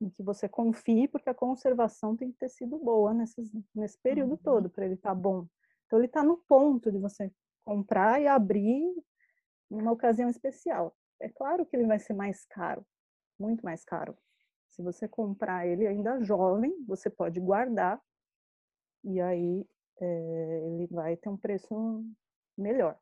[0.00, 4.32] em que você confie, porque a conservação tem que ter sido boa nesses, nesse período
[4.32, 4.36] uhum.
[4.36, 5.46] todo, para ele estar tá bom.
[5.86, 7.32] Então, ele está no ponto de você
[7.64, 8.94] comprar e abrir
[9.70, 10.94] numa ocasião especial.
[11.20, 12.86] É claro que ele vai ser mais caro,
[13.38, 14.16] muito mais caro.
[14.76, 17.98] Se você comprar ele ainda jovem, você pode guardar
[19.02, 19.66] e aí
[19.98, 22.04] é, ele vai ter um preço
[22.58, 22.98] melhor.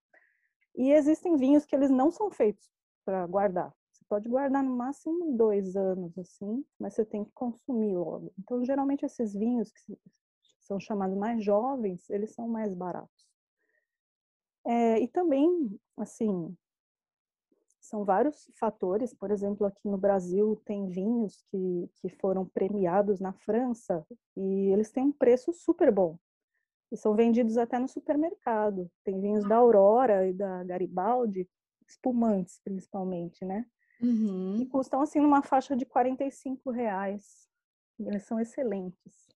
[0.77, 2.71] E existem vinhos que eles não são feitos
[3.05, 3.75] para guardar.
[3.91, 8.33] Você pode guardar no máximo dois anos, assim, mas você tem que consumir logo.
[8.39, 9.99] Então, geralmente, esses vinhos que
[10.61, 13.27] são chamados mais jovens, eles são mais baratos.
[14.65, 16.57] É, e também, assim,
[17.85, 23.33] são vários fatores, por exemplo, aqui no Brasil tem vinhos que, que foram premiados na
[23.33, 26.19] França e eles têm um preço super bom.
[26.91, 28.91] E são vendidos até no supermercado.
[29.05, 31.49] Tem vinhos da Aurora e da Garibaldi,
[31.87, 33.67] espumantes principalmente, né?
[34.01, 34.57] Uhum.
[34.61, 37.49] E custam assim numa faixa de 45 reais.
[37.99, 39.29] Eles são excelentes.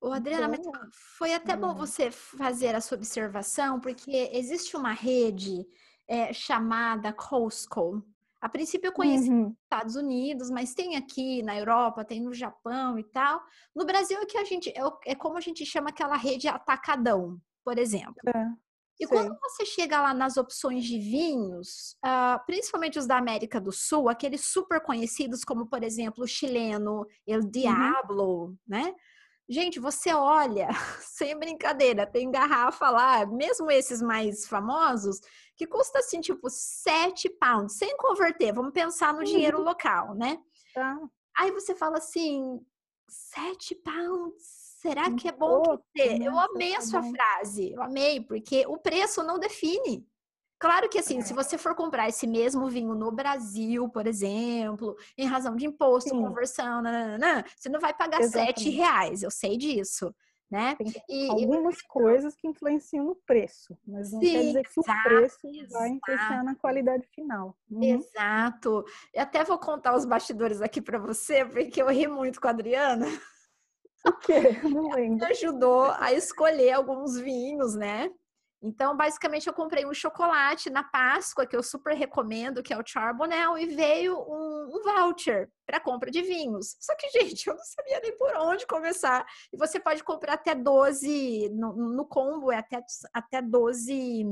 [0.00, 5.66] Ô, Adriana, então, foi até bom você fazer essa observação, porque existe uma rede
[6.08, 8.04] é, chamada Costco.
[8.40, 9.44] A princípio eu conheci uhum.
[9.44, 13.40] nos Estados Unidos, mas tem aqui na Europa, tem no Japão e tal.
[13.74, 17.40] No Brasil é que a gente é, é como a gente chama aquela rede atacadão,
[17.64, 18.16] por exemplo.
[18.26, 18.46] É,
[19.02, 23.72] e quando você chega lá nas opções de vinhos, uh, principalmente os da América do
[23.72, 27.50] Sul, aqueles super conhecidos como, por exemplo, o chileno El uhum.
[27.50, 28.56] Diablo, uhum.
[28.66, 28.94] né?
[29.52, 30.68] Gente, você olha,
[31.00, 35.20] sem brincadeira, tem garrafa lá, mesmo esses mais famosos,
[35.54, 39.64] que custa assim, tipo, 7 pounds, sem converter, vamos pensar no dinheiro uhum.
[39.64, 40.38] local, né?
[40.72, 40.98] Tá.
[41.36, 42.64] Aí você fala assim,
[43.06, 44.42] 7 pounds,
[44.80, 45.62] será que é bom
[45.92, 46.22] ter?
[46.22, 50.08] Eu amei a sua frase, eu amei, porque o preço não define.
[50.62, 51.22] Claro que assim, é.
[51.22, 56.10] se você for comprar esse mesmo vinho no Brasil, por exemplo, em razão de imposto,
[56.10, 56.22] Sim.
[56.22, 58.62] conversão, nananã, você não vai pagar Exatamente.
[58.62, 60.14] 7 reais, eu sei disso.
[60.48, 60.76] Né?
[60.76, 61.82] Tem e, algumas e...
[61.88, 65.38] coisas que influenciam no preço, mas não Sim, quer dizer que exato, o preço
[65.72, 67.58] vai influenciar na qualidade final.
[67.68, 67.82] Uhum.
[67.82, 68.84] Exato.
[69.12, 72.50] Eu até vou contar os bastidores aqui para você, porque eu ri muito com a
[72.50, 73.06] Adriana.
[74.06, 74.60] O quê?
[74.62, 75.24] Não lembro.
[75.26, 78.12] Ela me ajudou a escolher alguns vinhos, né?
[78.62, 82.86] Então, basicamente, eu comprei um chocolate na Páscoa, que eu super recomendo, que é o
[82.86, 86.76] Charbonnel, e veio um, um voucher para compra de vinhos.
[86.78, 89.26] Só que, gente, eu não sabia nem por onde começar.
[89.52, 92.80] E você pode comprar até 12, no, no combo é até,
[93.12, 94.24] até 12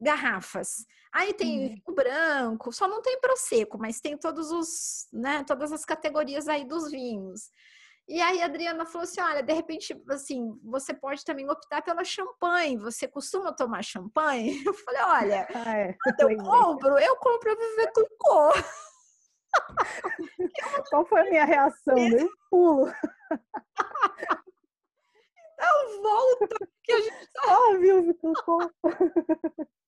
[0.00, 0.86] garrafas.
[1.12, 5.84] Aí tem vinho branco, só não tem prosecco, mas tem todos os, né, todas as
[5.84, 7.50] categorias aí dos vinhos.
[8.08, 12.04] E aí a Adriana falou assim: olha, de repente, assim, você pode também optar pela
[12.04, 12.76] champanhe.
[12.78, 14.62] Você costuma tomar champanhe?
[14.66, 15.96] Eu falei, olha, ah, é.
[16.20, 18.52] eu compro, eu compro a Viver Clicô.
[20.90, 21.96] Qual foi a minha reação?
[21.96, 22.92] Eu pulo.
[25.54, 28.14] Então volta, que a gente Óbvio,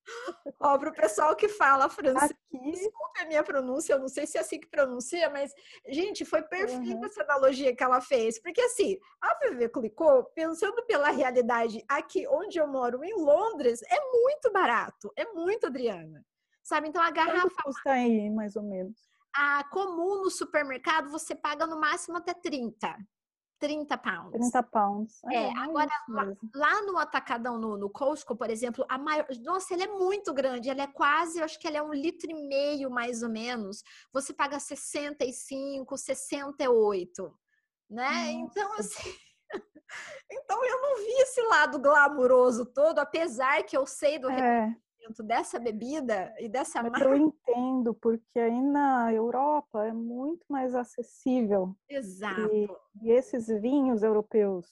[0.59, 2.71] Ó, para o pessoal que fala francês, Aqui...
[2.71, 5.53] desculpe a minha pronúncia, eu não sei se é assim que pronuncia, mas,
[5.87, 7.05] gente, foi perfeita uhum.
[7.05, 8.41] essa analogia que ela fez.
[8.41, 13.99] Porque, assim, a VV Clicou, pensando pela realidade aqui onde eu moro, em Londres, é
[14.11, 16.25] muito barato, é muito, Adriana.
[16.63, 16.89] Sabe?
[16.89, 17.41] Então, a garrafa...
[17.41, 19.09] Quanto custa aí, mais ou menos?
[19.33, 22.95] A comum no supermercado, você paga no máximo até 30.
[23.59, 24.31] 30 pounds.
[24.31, 25.23] 30 pounds.
[25.25, 29.27] É, é agora lá, lá, no atacadão, no, no Costco, por exemplo, a maior.
[29.43, 32.29] Nossa, ele é muito grande, ele é quase, eu acho que ele é um litro
[32.31, 33.83] e meio, mais ou menos.
[34.13, 37.39] Você paga 65, 68,
[37.89, 38.09] né?
[38.09, 38.31] Nossa.
[38.31, 39.13] Então, assim.
[40.31, 44.75] então eu não vi esse lado glamuroso todo, apesar que eu sei do é
[45.23, 47.07] dessa bebida e dessa Mas marca.
[47.07, 51.75] Eu entendo, porque aí na Europa é muito mais acessível.
[51.89, 52.53] Exato.
[52.53, 52.69] E,
[53.01, 54.67] e esses vinhos europeus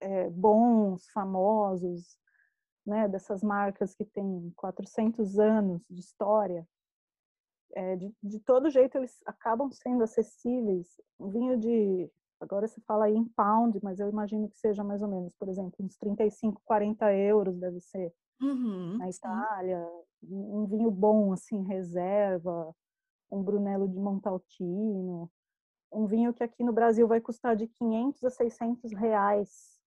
[0.00, 2.18] é, bons, famosos,
[2.86, 6.66] né, dessas marcas que têm 400 anos de história,
[7.72, 11.00] é, de, de todo jeito eles acabam sendo acessíveis.
[11.18, 15.02] Um vinho de, agora se fala aí em pound, mas eu imagino que seja mais
[15.02, 19.86] ou menos, por exemplo, uns 35, 40 euros deve ser uhum, na Itália,
[20.20, 20.28] sim.
[20.32, 22.74] um vinho bom, assim, reserva,
[23.30, 25.30] um Brunello de Montaltino,
[25.92, 29.80] um vinho que aqui no Brasil vai custar de 500 a 600 reais.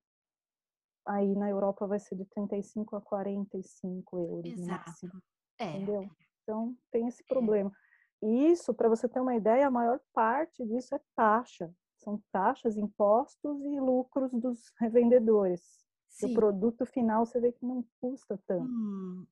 [1.05, 4.89] Aí na Europa vai ser de 35 a 45 euros Exato.
[4.89, 5.21] máximo.
[5.59, 5.77] É.
[5.77, 6.09] Entendeu?
[6.41, 7.25] Então tem esse é.
[7.27, 7.71] problema.
[8.21, 11.73] E isso, para você ter uma ideia, a maior parte disso é taxa.
[11.97, 15.85] São taxas, impostos e lucros dos revendedores.
[16.13, 16.31] Sim.
[16.31, 18.69] O produto final você vê que não custa tanto.
[18.69, 19.25] Hum.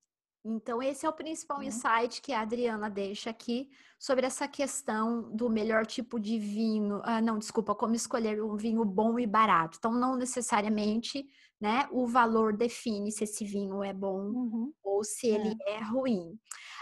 [0.44, 1.62] Então, esse é o principal uhum.
[1.62, 7.00] insight que a Adriana deixa aqui sobre essa questão do melhor tipo de vinho.
[7.04, 9.78] Ah, não, desculpa, como escolher um vinho bom e barato.
[9.78, 11.24] Então, não necessariamente
[11.60, 14.72] né, o valor define se esse vinho é bom uhum.
[14.82, 15.74] ou se ele é.
[15.74, 15.84] é.
[15.84, 16.36] ruim.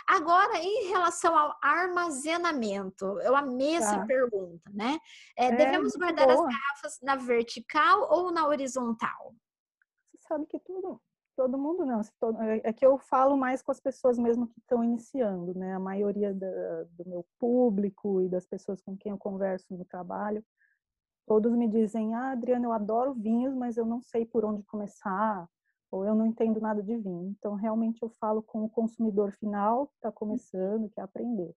[0.08, 3.76] Agora, em relação ao armazenamento, eu amei tá.
[3.76, 4.98] essa pergunta, né?
[5.36, 6.48] É, é, devemos guardar boa.
[6.48, 9.34] as garrafas na vertical ou na horizontal?
[10.30, 11.00] Sabe que tudo,
[11.36, 12.00] todo mundo não.
[12.40, 15.74] É, é que eu falo mais com as pessoas mesmo que estão iniciando, né?
[15.74, 20.44] A maioria da, do meu público e das pessoas com quem eu converso no trabalho,
[21.26, 25.48] todos me dizem: Ah, Adriana, eu adoro vinhos, mas eu não sei por onde começar,
[25.90, 27.34] ou eu não entendo nada de vinho.
[27.36, 31.52] Então, realmente, eu falo com o consumidor final que está começando, que quer aprender.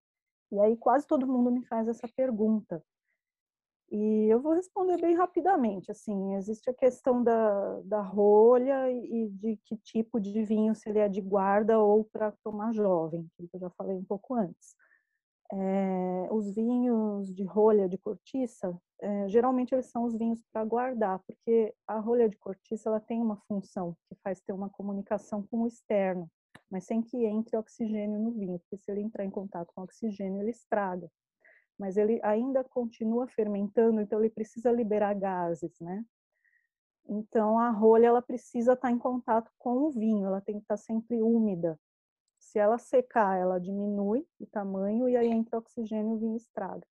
[0.51, 2.83] E aí, quase todo mundo me faz essa pergunta.
[3.91, 5.91] E eu vou responder bem rapidamente.
[5.91, 10.99] Assim, existe a questão da, da rolha e de que tipo de vinho, se ele
[10.99, 14.75] é de guarda ou para tomar jovem, que eu já falei um pouco antes.
[15.51, 21.19] É, os vinhos de rolha de cortiça, é, geralmente eles são os vinhos para guardar,
[21.27, 25.61] porque a rolha de cortiça ela tem uma função que faz ter uma comunicação com
[25.61, 26.27] o externo,
[26.71, 30.41] mas sem que entre oxigênio no vinho, porque se ele entrar em contato com oxigênio,
[30.41, 31.07] ele estraga
[31.77, 36.05] mas ele ainda continua fermentando, então ele precisa liberar gases, né?
[37.07, 40.77] Então a rolha ela precisa estar em contato com o vinho, ela tem que estar
[40.77, 41.79] sempre úmida.
[42.39, 46.85] Se ela secar, ela diminui o tamanho e aí entra oxigênio e o vinho estraga.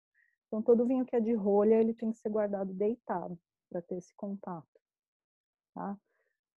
[0.47, 3.37] Então todo vinho que é de rolha, ele tem que ser guardado deitado
[3.69, 4.67] para ter esse contato,
[5.73, 5.97] tá?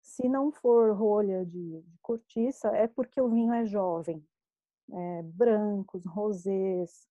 [0.00, 4.24] Se não for rolha de, de cortiça, é porque o vinho é jovem.
[4.90, 7.08] É, brancos, rosés,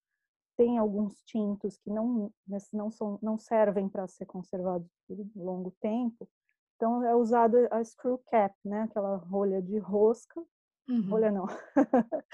[0.61, 2.31] tem alguns tintos que não,
[2.71, 6.29] não, são, não servem para ser conservados por longo tempo.
[6.75, 8.83] Então, é usado a screw cap, né?
[8.83, 10.39] Aquela rolha de rosca.
[10.87, 11.09] Uhum.
[11.09, 11.47] Rolha não.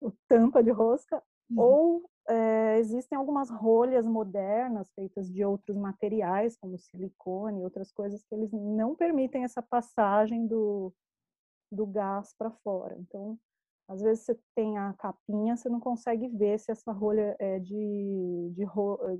[0.00, 1.20] o tampa de rosca.
[1.50, 1.58] Uhum.
[1.58, 8.22] Ou é, existem algumas rolhas modernas feitas de outros materiais, como silicone e outras coisas,
[8.22, 10.94] que eles não permitem essa passagem do,
[11.68, 12.96] do gás para fora.
[12.96, 13.36] Então,
[13.92, 18.52] às vezes você tem a capinha, você não consegue ver se essa rolha é de,
[18.54, 18.64] de,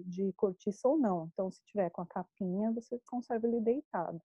[0.07, 1.29] de cortiça ou não.
[1.33, 4.21] Então, se tiver com a capinha, você conserva ele deitado,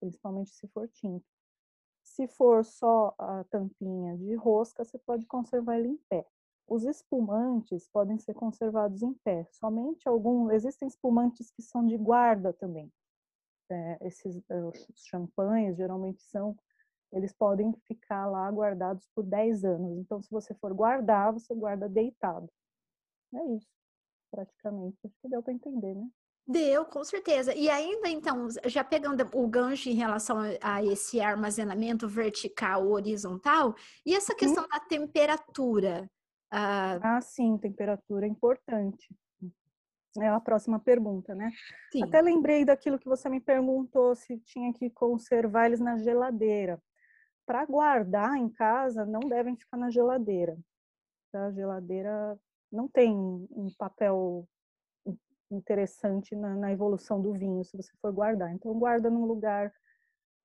[0.00, 1.24] principalmente se for tinto.
[2.02, 6.26] Se for só a tampinha de rosca, você pode conservar ele em pé.
[6.66, 9.46] Os espumantes podem ser conservados em pé.
[9.52, 10.52] Somente alguns.
[10.52, 12.90] Existem espumantes que são de guarda também.
[13.70, 16.56] É, esses os champanhes geralmente são.
[17.12, 19.98] Eles podem ficar lá guardados por 10 anos.
[19.98, 22.48] Então, se você for guardar, você guarda deitado.
[23.34, 23.68] É isso,
[24.30, 24.98] praticamente.
[25.04, 26.08] Acho que deu para entender, né?
[26.46, 27.54] Deu, com certeza.
[27.54, 33.74] E ainda, então, já pegando o gancho em relação a esse armazenamento vertical ou horizontal,
[34.04, 34.68] e essa questão hum.
[34.68, 36.10] da temperatura?
[36.50, 39.14] Ah, ah, sim, temperatura é importante.
[40.18, 41.50] É a próxima pergunta, né?
[41.92, 42.02] Sim.
[42.02, 46.80] Até lembrei daquilo que você me perguntou se tinha que conservar eles na geladeira.
[47.48, 50.54] Para guardar em casa, não devem ficar na geladeira.
[51.32, 51.46] Tá?
[51.46, 52.38] A geladeira
[52.70, 54.46] não tem um papel
[55.50, 58.52] interessante na, na, evolução do vinho, se você for guardar.
[58.52, 59.72] Então, guarda num lugar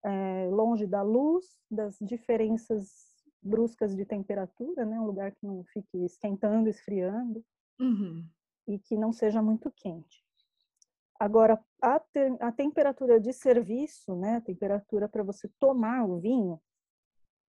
[0.06, 2.88] é, longe da luz, das diferenças
[3.42, 4.98] bruscas de temperatura, né?
[4.98, 7.44] Um lugar que não fique esquentando, esfriando
[7.82, 8.26] uhum.
[8.66, 10.24] e que não seja muito quente.
[11.20, 14.38] Agora, a, te, a temperatura de serviço, né?
[14.38, 16.62] A temperatura para você tomar o vinho,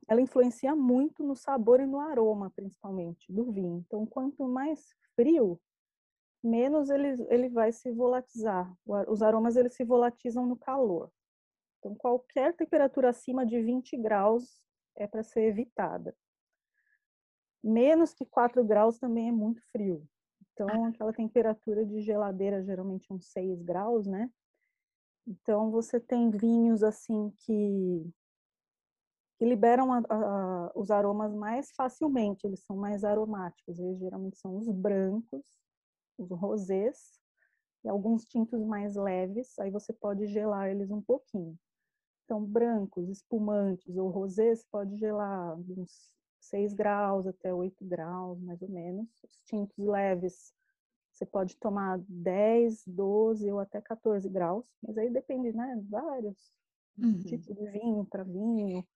[0.06, 3.84] ela influencia muito no sabor e no aroma, principalmente, do vinho.
[3.86, 5.60] Então, quanto mais frio,
[6.42, 8.70] menos ele, ele vai se volatizar.
[9.08, 11.10] Os aromas eles se volatizam no calor.
[11.78, 14.62] Então, qualquer temperatura acima de 20 graus
[14.96, 16.14] é para ser evitada.
[17.62, 20.06] Menos que 4 graus também é muito frio.
[20.52, 24.30] Então, aquela temperatura de geladeira geralmente é uns 6 graus, né?
[25.26, 28.06] Então, você tem vinhos assim que,
[29.36, 33.78] que liberam a, a, os aromas mais facilmente, eles são mais aromáticos.
[33.78, 35.44] Eles geralmente são os brancos,
[36.16, 37.18] os rosés
[37.84, 39.58] e alguns tintos mais leves.
[39.58, 41.58] Aí você pode gelar eles um pouquinho.
[42.24, 46.10] Então, brancos, espumantes ou rosés pode gelar uns
[46.40, 49.08] 6 graus até 8 graus, mais ou menos.
[49.22, 50.54] Os tintos leves,
[51.10, 55.82] você pode tomar 10, 12 ou até 14 graus, mas aí depende, né?
[55.88, 56.52] Vários
[56.98, 57.18] uhum.
[57.22, 58.86] tipos de vinho para vinho.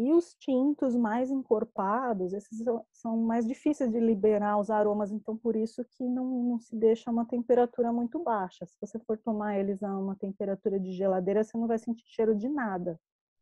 [0.00, 5.56] E os tintos mais encorpados, esses são mais difíceis de liberar os aromas, então por
[5.56, 8.64] isso que não, não, se deixa uma temperatura muito baixa.
[8.64, 12.36] Se você for tomar eles a uma temperatura de geladeira, você não vai sentir cheiro
[12.36, 12.96] de nada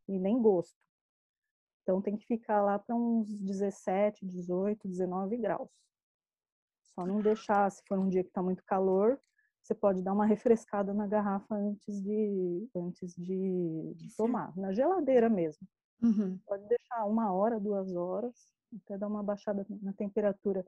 [0.08, 0.80] e nem gosto.
[1.82, 5.68] Então tem que ficar lá para uns 17, 18, 19 graus.
[6.80, 9.20] Só não deixar, se for um dia que está muito calor,
[9.62, 15.28] você pode dar uma refrescada na garrafa antes de, antes de, de tomar, na geladeira
[15.28, 15.68] mesmo.
[16.02, 16.38] Uhum.
[16.46, 18.34] Pode deixar uma hora, duas horas,
[18.82, 20.64] até dar uma baixada na temperatura.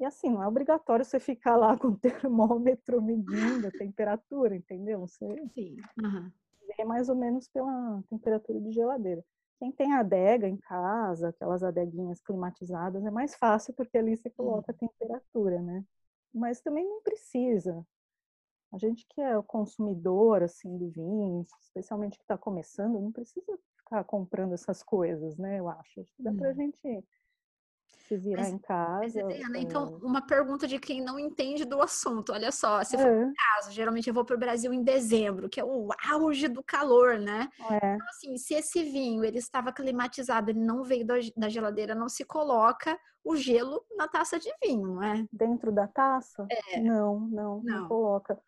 [0.00, 5.00] E assim, não é obrigatório você ficar lá com o termômetro medindo a temperatura, entendeu?
[5.00, 5.76] Você Sim.
[6.00, 6.30] Uhum.
[6.76, 9.24] vê mais ou menos pela temperatura de geladeira.
[9.58, 14.70] Quem tem adega em casa, aquelas adeguinhas climatizadas, é mais fácil porque ali você coloca
[14.70, 15.84] a temperatura, né?
[16.32, 17.84] Mas também não precisa.
[18.72, 23.58] A gente que é o consumidor assim do vinho, especialmente que está começando, não precisa
[23.88, 25.58] ficar comprando essas coisas, né?
[25.58, 26.04] Eu acho.
[26.18, 27.02] dá para a gente
[28.06, 29.24] se virar mas, em casa.
[29.24, 32.32] Mas, então, uma pergunta de quem não entende do assunto.
[32.32, 35.60] Olha só, se for um caso, geralmente eu vou para o Brasil em dezembro, que
[35.60, 37.48] é o auge do calor, né?
[37.70, 37.94] É.
[37.94, 42.24] Então, assim, se esse vinho ele estava climatizado, ele não veio da geladeira, não se
[42.24, 45.26] coloca o gelo na taça de vinho, não é?
[45.32, 46.46] Dentro da taça?
[46.50, 46.80] É.
[46.80, 48.38] Não, não, não, não coloca.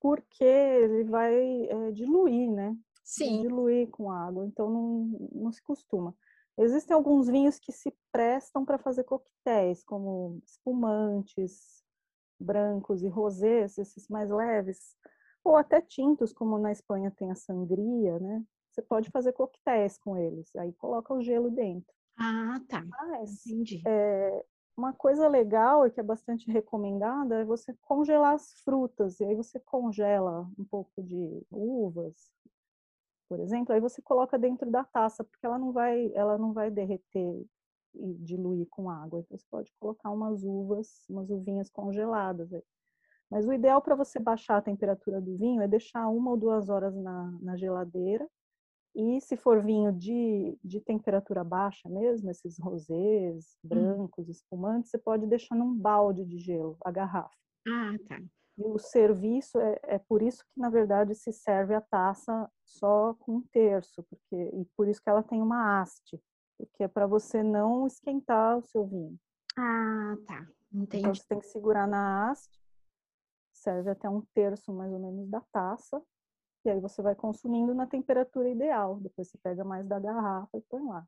[0.00, 1.34] Porque ele vai
[1.66, 2.76] é, diluir, né?
[3.04, 3.42] Sim.
[3.42, 6.14] diluir com água, então não, não se costuma.
[6.58, 11.84] Existem alguns vinhos que se prestam para fazer coquetéis, como espumantes,
[12.40, 14.96] brancos e rosés, esses mais leves,
[15.44, 18.42] ou até tintos, como na Espanha tem a sangria, né?
[18.70, 21.92] Você pode fazer coquetéis com eles, aí coloca o gelo dentro.
[22.16, 22.82] Ah, tá.
[22.84, 23.82] Mas, Entendi.
[23.86, 24.44] É,
[24.76, 29.34] uma coisa legal e que é bastante recomendada é você congelar as frutas, e aí
[29.34, 32.32] você congela um pouco de uvas,
[33.34, 36.70] por exemplo, aí você coloca dentro da taça, porque ela não vai, ela não vai
[36.70, 37.44] derreter
[37.92, 39.20] e diluir com água.
[39.20, 42.48] Então você pode colocar umas uvas, umas uvinhas congeladas.
[43.28, 46.68] Mas o ideal para você baixar a temperatura do vinho é deixar uma ou duas
[46.68, 48.24] horas na, na geladeira.
[48.94, 53.68] E se for vinho de, de temperatura baixa mesmo, esses rosés, hum.
[53.68, 57.34] brancos, espumantes, você pode deixar num balde de gelo, a garrafa.
[57.66, 58.22] Ah, tá.
[58.56, 63.14] E o serviço é, é, por isso que, na verdade, se serve a taça só
[63.14, 66.22] com um terço, porque, e por isso que ela tem uma haste,
[66.56, 69.18] porque é para você não esquentar o seu vinho.
[69.56, 70.46] Ah, tá.
[70.72, 70.98] Entendi.
[70.98, 72.60] Então você tem que segurar na haste,
[73.52, 76.00] serve até um terço mais ou menos da taça,
[76.64, 78.98] e aí você vai consumindo na temperatura ideal.
[79.00, 81.06] Depois você pega mais da garrafa e põe lá.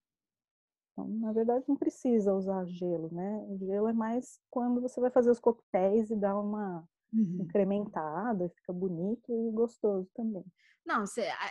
[0.93, 3.45] Então, na verdade, não precisa usar gelo, né?
[3.49, 7.39] O gelo é mais quando você vai fazer os coquetéis e dá uma uhum.
[7.43, 10.45] incrementada, fica bonito e gostoso também.
[10.87, 11.03] Não,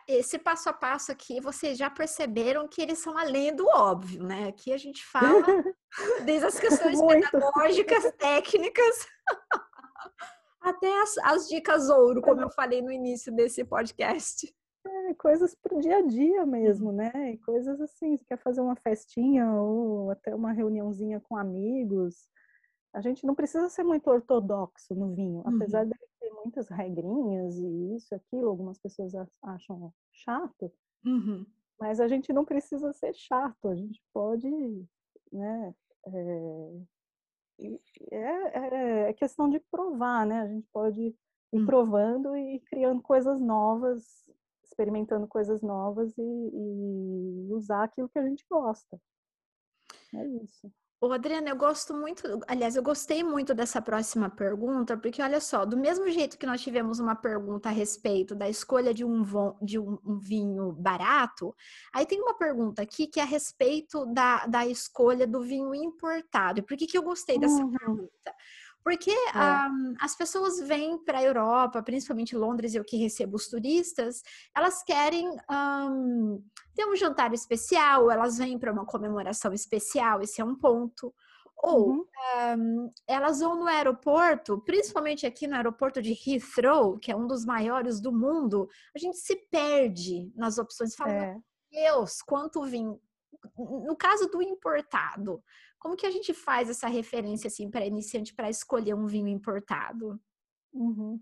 [0.08, 4.47] esse passo a passo aqui, vocês já perceberam que eles são além do óbvio, né?
[4.47, 5.43] Aqui a gente fala
[6.26, 9.08] desde as questões pedagógicas, técnicas,
[10.62, 14.56] até as, as dicas ouro, como eu falei no início desse podcast.
[14.88, 17.12] É, coisas para o dia a dia mesmo, né?
[17.34, 22.30] E coisas assim, você quer fazer uma festinha ou até uma reuniãozinha com amigos.
[22.96, 25.56] A gente não precisa ser muito ortodoxo no vinho, uhum.
[25.56, 30.72] apesar de ter muitas regrinhas e isso, aquilo, algumas pessoas acham chato,
[31.06, 31.46] uhum.
[31.80, 34.50] mas a gente não precisa ser chato, a gente pode,
[35.32, 35.76] né?
[36.08, 36.80] É,
[38.12, 40.41] é, é questão de provar, né?
[40.41, 41.16] A gente pode ir
[41.52, 41.66] uhum.
[41.66, 44.26] provando e criando coisas novas
[44.64, 49.00] experimentando coisas novas e, e usar aquilo que a gente gosta.
[50.14, 50.72] É isso.
[51.06, 55.64] Ô, Adriana, eu gosto muito, aliás, eu gostei muito dessa próxima pergunta, porque olha só,
[55.64, 59.24] do mesmo jeito que nós tivemos uma pergunta a respeito da escolha de um,
[59.62, 61.56] de um, um vinho barato,
[61.93, 66.58] aí tem uma pergunta aqui que é a respeito da, da escolha do vinho importado.
[66.58, 67.70] E por que, que eu gostei dessa uhum.
[67.70, 68.34] pergunta?
[68.86, 69.68] Porque é.
[69.68, 74.22] um, as pessoas vêm para a Europa, principalmente Londres, eu que recebo os turistas,
[74.56, 76.40] elas querem um,
[76.76, 81.12] ter um jantar especial, elas vêm para uma comemoração especial, esse é um ponto.
[81.58, 82.06] Ou uhum.
[82.60, 87.44] um, elas vão no aeroporto, principalmente aqui no aeroporto de Heathrow, que é um dos
[87.44, 90.94] maiores do mundo, a gente se perde nas opções.
[90.94, 91.38] Fala, é.
[91.72, 93.02] Deus, quanto vinho.
[93.58, 95.42] No caso do importado,
[95.86, 100.20] como que a gente faz essa referência assim para iniciante para escolher um vinho importado?
[100.74, 101.22] Uhum.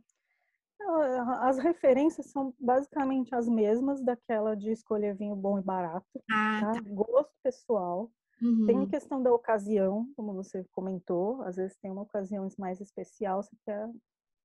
[1.41, 6.07] As referências são basicamente as mesmas daquela de escolher vinho bom e barato.
[6.31, 6.71] Ah, tá?
[6.71, 6.81] Tá.
[6.85, 8.09] Gosto pessoal.
[8.41, 8.65] Uhum.
[8.65, 11.41] Tem a questão da ocasião, como você comentou.
[11.41, 13.91] Às vezes tem uma ocasião mais especial, você quer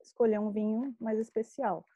[0.03, 1.87] escolher um vinho mais especial.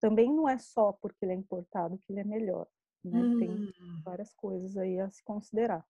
[0.00, 2.66] Também não é só porque ele é importado que ele é melhor.
[3.04, 3.20] Né?
[3.20, 3.38] Uhum.
[3.38, 4.02] Tem hum.
[4.04, 5.86] várias coisas aí a se considerar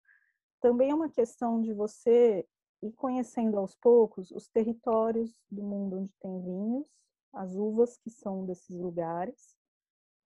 [0.62, 2.46] também é uma questão de você
[2.80, 6.86] ir conhecendo aos poucos os territórios do mundo onde tem vinhos,
[7.32, 9.56] as uvas que são desses lugares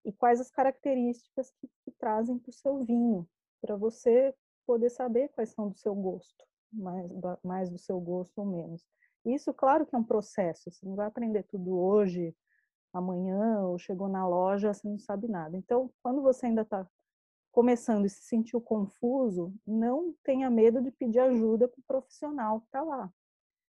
[0.05, 3.27] e quais as características que, que trazem para o seu vinho,
[3.59, 4.33] para você
[4.65, 7.11] poder saber quais são do seu gosto, mais,
[7.43, 8.85] mais do seu gosto ou menos.
[9.25, 12.35] Isso, claro que é um processo, você não vai aprender tudo hoje,
[12.93, 15.57] amanhã, ou chegou na loja, você não sabe nada.
[15.57, 16.87] Então, quando você ainda está
[17.57, 22.67] começando e se sentiu confuso, não tenha medo de pedir ajuda para o profissional que
[22.67, 23.11] está lá.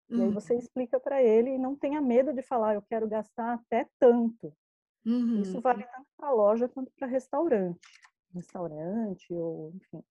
[0.10, 0.18] Uhum.
[0.18, 0.60] E aí você uhum.
[0.60, 4.54] explica para ele e não tenha medo de falar, eu quero gastar até tanto.
[5.06, 5.40] Uhum.
[5.40, 7.80] Isso vale tanto para loja quanto para restaurante.
[8.34, 10.04] Restaurante ou, enfim,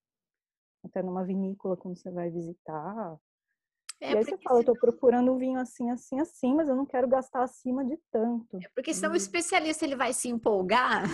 [0.83, 3.18] até numa vinícola quando você vai visitar.
[4.01, 6.76] É, e aí você fala, eu estou procurando um vinho assim, assim, assim, mas eu
[6.76, 8.59] não quero gastar acima de tanto.
[8.59, 9.14] É porque senão hum.
[9.14, 11.05] o especialista ele vai se empolgar.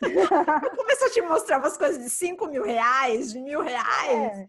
[0.76, 4.48] Começa a te mostrar umas coisas de 5 mil reais, de mil reais.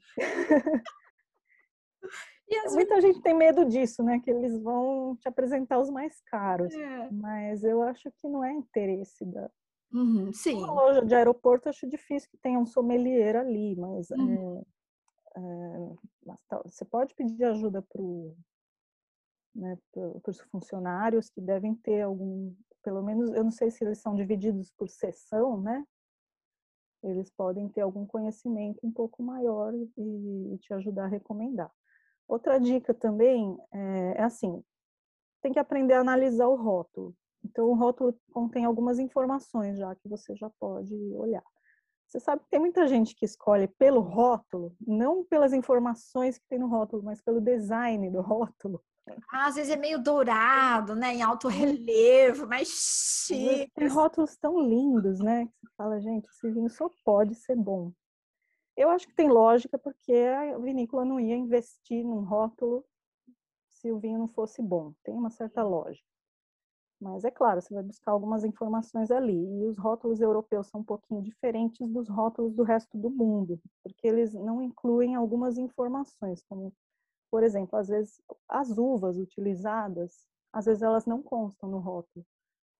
[2.51, 2.69] É.
[2.71, 4.19] Muita gente tem medo disso, né?
[4.19, 6.73] Que eles vão te apresentar os mais caros.
[6.73, 7.09] É.
[7.11, 9.49] Mas eu acho que não é interesse da.
[9.91, 10.55] Uhum, sim.
[10.55, 14.59] Uma loja de aeroporto, eu acho difícil que tenha um sommelier ali, mas uhum.
[14.59, 14.78] é
[16.65, 18.01] você pode pedir ajuda para
[19.55, 19.77] né,
[20.27, 22.53] os funcionários que devem ter algum,
[22.83, 25.85] pelo menos, eu não sei se eles são divididos por sessão, né?
[27.01, 31.71] Eles podem ter algum conhecimento um pouco maior e, e te ajudar a recomendar.
[32.27, 34.63] Outra dica também é, é assim,
[35.41, 37.15] tem que aprender a analisar o rótulo.
[37.43, 41.43] Então, o rótulo contém algumas informações já que você já pode olhar.
[42.09, 46.57] Você sabe que tem muita gente que escolhe pelo rótulo, não pelas informações que tem
[46.57, 48.83] no rótulo, mas pelo design do rótulo.
[49.31, 51.13] Ah, às vezes é meio dourado, né?
[51.13, 53.71] Em alto relevo, mas chique.
[53.75, 55.45] Tem rótulos tão lindos, né?
[55.45, 57.91] Que você fala, gente, esse vinho só pode ser bom.
[58.75, 62.83] Eu acho que tem lógica, porque a vinícola não ia investir num rótulo
[63.67, 64.93] se o vinho não fosse bom.
[65.03, 66.08] Tem uma certa lógica.
[67.01, 69.33] Mas é claro, você vai buscar algumas informações ali.
[69.33, 74.07] E os rótulos europeus são um pouquinho diferentes dos rótulos do resto do mundo, porque
[74.07, 76.73] eles não incluem algumas informações, como,
[77.31, 82.25] por exemplo, às vezes as uvas utilizadas, às vezes elas não constam no rótulo.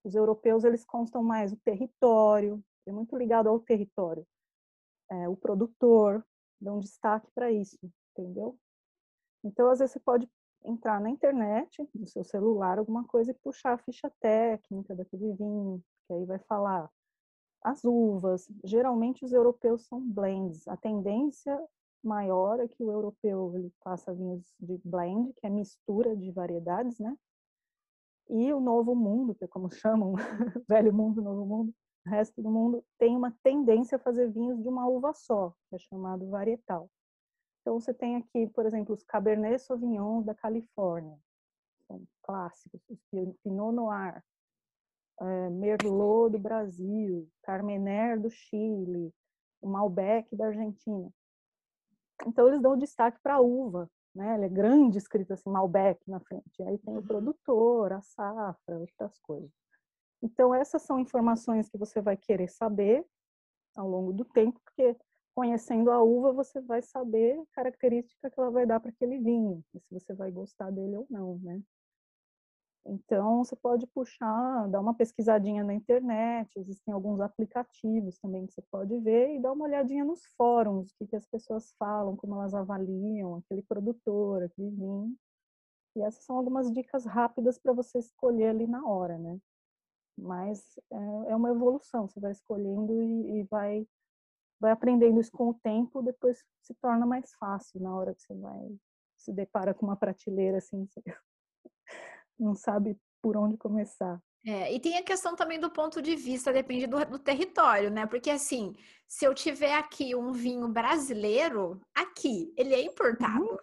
[0.04, 4.26] Os europeus, eles constam mais o território, é muito ligado ao território.
[5.10, 6.26] É, o produtor,
[6.62, 7.78] um destaque para isso,
[8.12, 8.58] entendeu?
[9.44, 10.30] Então, às vezes você pode
[10.64, 15.82] entrar na internet, no seu celular, alguma coisa e puxar a ficha técnica daquele vinho,
[16.08, 16.90] que aí vai falar
[17.64, 18.50] as uvas.
[18.64, 20.68] Geralmente os europeus são blends.
[20.68, 21.60] A tendência
[22.04, 27.00] maior é que o europeu ele faça vinhos de blend, que é mistura de variedades,
[27.00, 27.16] né?
[28.30, 30.14] E o novo mundo, que é como chamam,
[30.68, 31.74] velho mundo, novo mundo,
[32.06, 35.76] o resto do mundo tem uma tendência a fazer vinhos de uma uva só, que
[35.76, 36.90] é chamado varietal.
[37.70, 41.16] Então você tem aqui, por exemplo, os Cabernet Sauvignon da Califórnia,
[41.86, 43.00] são clássicos, os
[43.44, 44.24] Pinot Noir,
[45.22, 49.14] é, Merlot do Brasil, Carmener do Chile,
[49.62, 51.14] o Malbec da Argentina.
[52.26, 54.34] Então eles dão destaque para a uva, né?
[54.34, 56.64] Ele é grande escrito assim Malbec na frente.
[56.64, 57.06] Aí tem o uhum.
[57.06, 59.52] produtor, a safra, outras coisas.
[60.24, 63.06] Então essas são informações que você vai querer saber
[63.76, 64.98] ao longo do tempo, porque
[65.40, 69.64] conhecendo a uva você vai saber a característica que ela vai dar para aquele vinho,
[69.72, 71.62] se você vai gostar dele ou não, né?
[72.86, 78.62] Então, você pode puxar, dar uma pesquisadinha na internet, existem alguns aplicativos também que você
[78.70, 82.36] pode ver e dar uma olhadinha nos fóruns, o que, que as pessoas falam, como
[82.36, 85.16] elas avaliam aquele produtor, aquele vinho.
[85.96, 89.40] E essas são algumas dicas rápidas para você escolher ali na hora, né?
[90.18, 93.88] Mas é, é uma evolução, você vai escolhendo e, e vai,
[94.60, 98.36] vai aprendendo isso com o tempo, depois se torna mais fácil na hora que você
[98.36, 98.78] vai
[99.20, 101.02] se depara com uma prateleira assim, você
[102.40, 104.20] não sabe por onde começar.
[104.46, 108.06] É, e tem a questão também do ponto de vista, depende do, do, território, né?
[108.06, 108.74] Porque assim,
[109.06, 113.44] se eu tiver aqui um vinho brasileiro, aqui, ele é importado.
[113.44, 113.58] Uhum.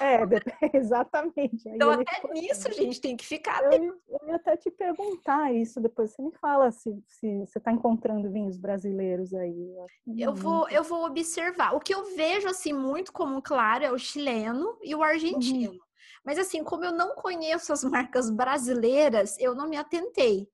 [0.00, 0.18] É,
[0.76, 1.68] exatamente.
[1.68, 2.40] Aí então, até ele...
[2.40, 3.62] nisso, gente, tem que ficar.
[3.72, 6.10] Eu, eu, ia até te perguntar isso depois.
[6.10, 9.74] Você me fala se, se você está encontrando vinhos brasileiros aí.
[10.18, 11.74] Eu, vou, eu vou observar.
[11.74, 15.72] O que eu vejo, assim, muito comum, claro, é o chileno e o argentino.
[15.72, 15.78] Uhum.
[16.24, 20.48] Mas assim, como eu não conheço as marcas brasileiras, eu não me atentei,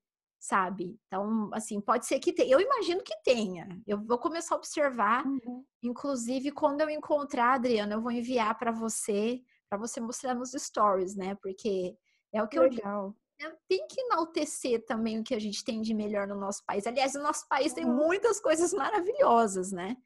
[0.47, 0.97] sabe?
[1.07, 2.49] Então, assim, pode ser que tenha.
[2.49, 3.69] Eu imagino que tenha.
[3.87, 5.27] Eu vou começar a observar.
[5.27, 5.65] Uhum.
[5.83, 11.17] Inclusive, quando eu encontrar, Adriana, eu vou enviar para você, para você mostrar nos stories,
[11.17, 11.35] né?
[11.43, 11.97] Porque
[12.33, 13.15] é o que Legal.
[13.41, 16.87] eu tem que enaltecer também o que a gente tem de melhor no nosso país.
[16.87, 17.97] Aliás, o nosso país tem uhum.
[17.97, 19.97] muitas coisas maravilhosas, né?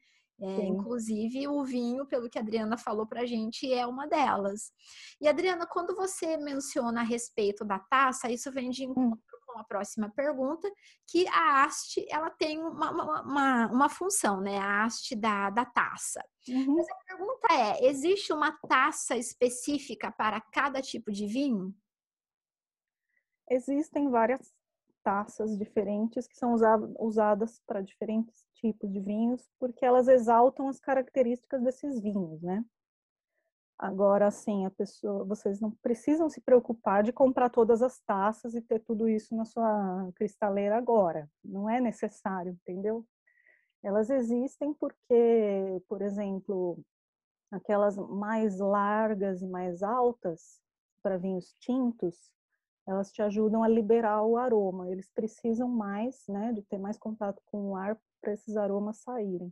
[0.43, 4.71] É, inclusive, o vinho, pelo que a Adriana falou para a gente, é uma delas.
[5.21, 8.91] E, Adriana, quando você menciona a respeito da taça, isso vem de hum.
[8.91, 10.71] encontro com a próxima pergunta,
[11.07, 14.57] que a haste, ela tem uma, uma, uma função, né?
[14.57, 16.23] A haste da, da taça.
[16.47, 16.75] Uhum.
[16.77, 21.75] Mas a pergunta é, existe uma taça específica para cada tipo de vinho?
[23.49, 24.53] Existem várias
[25.03, 26.55] taças diferentes que são
[26.99, 32.63] usadas para diferentes tipos de vinhos, porque elas exaltam as características desses vinhos, né?
[33.81, 38.61] Agora, assim, a pessoa, vocês não precisam se preocupar de comprar todas as taças e
[38.61, 41.27] ter tudo isso na sua cristaleira agora.
[41.43, 43.03] Não é necessário, entendeu?
[43.83, 46.79] Elas existem porque, por exemplo,
[47.51, 50.61] aquelas mais largas e mais altas
[51.01, 52.31] para vinhos tintos,
[52.87, 54.91] elas te ajudam a liberar o aroma.
[54.91, 59.51] Eles precisam mais, né, de ter mais contato com o ar para esses aromas saírem.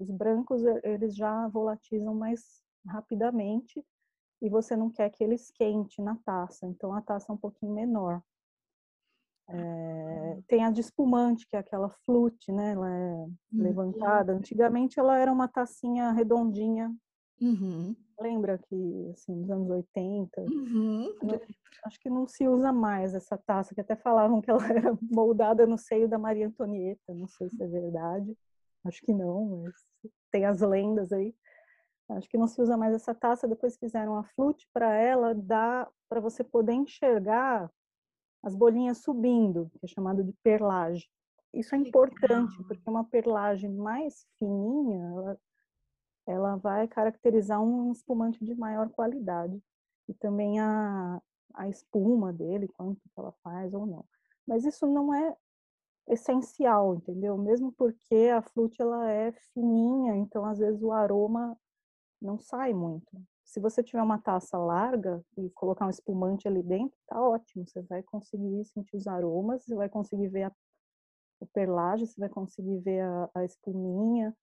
[0.00, 3.84] Os brancos, eles já volatizam mais rapidamente
[4.40, 7.72] e você não quer que ele esquente na taça, então a taça é um pouquinho
[7.72, 8.22] menor.
[9.50, 12.72] É, tem a de espumante, que é aquela flute, né?
[12.72, 13.32] Ela é uhum.
[13.52, 14.34] levantada.
[14.34, 16.94] Antigamente ela era uma tacinha redondinha
[17.40, 17.94] Uhum.
[18.20, 21.14] Lembra que, assim, nos anos 80, uhum.
[21.84, 24.58] acho que não se usa mais essa taça, que até falavam que ela
[24.90, 28.36] era moldada no seio da Maria Antonieta, não sei se é verdade,
[28.84, 29.74] acho que não, mas
[30.32, 31.32] tem as lendas aí.
[32.10, 35.86] Acho que não se usa mais essa taça, depois fizeram a flute para ela, dá
[36.08, 37.70] para você poder enxergar
[38.42, 41.06] as bolinhas subindo, que é chamado de perlage.
[41.52, 45.38] Isso é importante, porque uma perlage mais fininha, ela
[46.28, 49.58] ela vai caracterizar um espumante de maior qualidade
[50.06, 51.22] e também a,
[51.54, 54.04] a espuma dele, quanto que ela faz ou não.
[54.46, 55.34] Mas isso não é
[56.06, 57.38] essencial, entendeu?
[57.38, 61.56] Mesmo porque a flute ela é fininha, então às vezes o aroma
[62.20, 63.10] não sai muito.
[63.44, 67.66] Se você tiver uma taça larga e colocar um espumante ali dentro, tá ótimo.
[67.66, 70.52] Você vai conseguir sentir os aromas, você vai conseguir ver a,
[71.40, 74.36] o perlage, você vai conseguir ver a, a espuminha,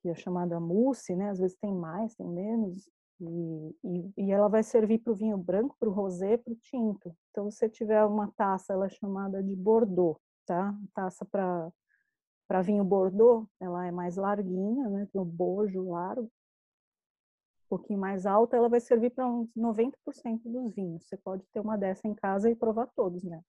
[0.00, 1.30] que é chamada mousse, né?
[1.30, 2.88] Às vezes tem mais, tem menos,
[3.20, 6.56] e, e, e ela vai servir para o vinho branco, para o rosé, para o
[6.56, 7.14] tinto.
[7.30, 10.74] Então, se você tiver uma taça, ela é chamada de Bordeaux, tá?
[10.94, 11.70] Taça para
[12.48, 15.06] para vinho Bordeaux, ela é mais larguinha, né?
[15.12, 16.28] Tem o bojo largo,
[17.70, 19.92] pouquinho mais alta, ela vai servir para uns 90%
[20.44, 21.06] dos vinhos.
[21.06, 23.40] Você pode ter uma dessa em casa e provar todos, né?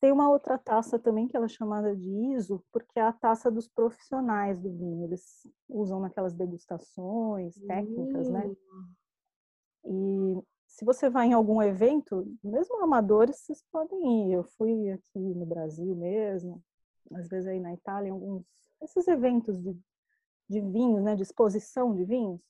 [0.00, 3.50] Tem uma outra taça também que ela é chamada de ISO, porque é a taça
[3.50, 5.04] dos profissionais do vinho.
[5.04, 8.54] Eles usam naquelas degustações técnicas, né?
[9.84, 14.34] E se você vai em algum evento, mesmo amadores, vocês podem ir.
[14.34, 16.62] Eu fui aqui no Brasil mesmo,
[17.14, 18.44] às vezes aí na Itália, em alguns
[18.80, 19.76] esses eventos de,
[20.48, 22.40] de vinhos, né, de exposição de vinhos.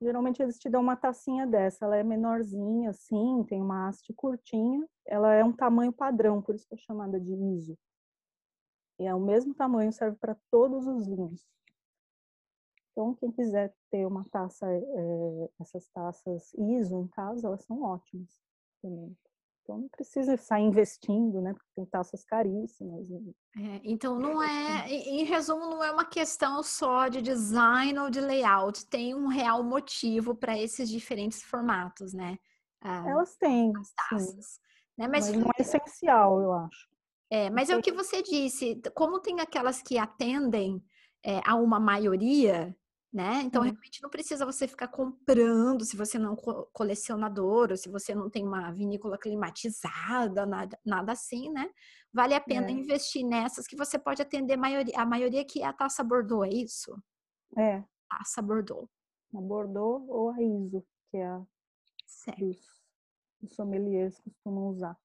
[0.00, 4.86] Geralmente eles te dão uma tacinha dessa, ela é menorzinha assim, tem uma haste curtinha,
[5.06, 7.78] ela é um tamanho padrão, por isso que é chamada de ISO.
[8.98, 11.44] E é o mesmo tamanho, serve para todos os vinhos.
[12.92, 18.40] Então, quem quiser ter uma taça, é, essas taças ISO em casa, elas são ótimas
[18.80, 19.16] também.
[19.64, 21.54] Então não precisa sair investindo, né?
[21.54, 23.08] Porque tem taças caríssimas.
[23.08, 23.32] Né.
[23.56, 28.20] É, então não é, em resumo, não é uma questão só de design ou de
[28.20, 32.36] layout, tem um real motivo para esses diferentes formatos, né?
[32.82, 33.72] Ah, Elas têm.
[33.78, 34.60] As taças.
[34.98, 35.08] Né?
[35.08, 36.88] Mas, mas não é essencial, eu acho.
[37.30, 40.84] É, mas é o que você disse, como tem aquelas que atendem
[41.24, 42.76] é, a uma maioria,
[43.14, 43.42] né?
[43.44, 43.68] Então, uhum.
[43.68, 46.36] realmente não precisa você ficar comprando se você não é
[46.72, 51.70] colecionador ou se você não tem uma vinícola climatizada, nada, nada assim, né?
[52.12, 52.72] Vale a pena é.
[52.72, 56.44] investir nessas que você pode atender a maioria, a maioria que é a taça Bordeaux,
[56.44, 57.00] é isso?
[57.56, 57.84] É.
[58.10, 58.90] Taça Bordeaux.
[59.32, 61.40] A Bordeaux ou a ISO, que é a
[62.04, 62.44] certo.
[62.44, 62.58] os,
[63.40, 64.98] os sommeliers costumam usar.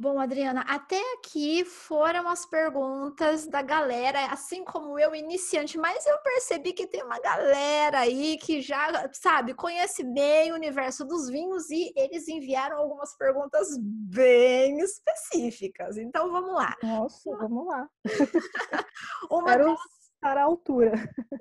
[0.00, 6.16] Bom, Adriana, até aqui foram as perguntas da galera, assim como eu, iniciante, mas eu
[6.22, 11.68] percebi que tem uma galera aí que já, sabe, conhece bem o universo dos vinhos
[11.68, 15.98] e eles enviaram algumas perguntas bem específicas.
[15.98, 16.74] Então, vamos lá.
[16.82, 17.86] Nossa, vamos lá.
[19.30, 19.80] uma Quero delas,
[20.14, 20.92] estar à altura.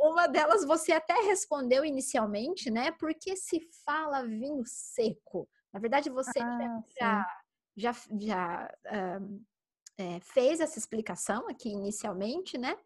[0.02, 2.92] Uma delas você até respondeu inicialmente, né?
[2.92, 5.48] Porque se fala vinho seco.
[5.72, 7.26] Na verdade, você ah, já
[7.80, 9.46] já, já uh,
[10.00, 12.78] é, fez essa explicação aqui inicialmente, né?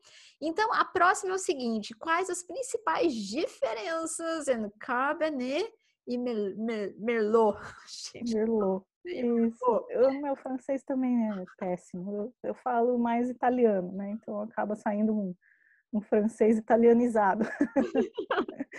[0.41, 5.71] Então, a próxima é o seguinte: quais as principais diferenças entre Cabernet
[6.07, 7.59] e Mer Mer Merlot?
[8.33, 8.85] Merlot.
[9.05, 9.65] Isso.
[9.65, 12.11] O meu francês também é péssimo.
[12.11, 14.11] Eu, eu, falo mais italiano, né?
[14.11, 15.35] Então acaba saindo um,
[15.91, 17.45] um francês italianizado.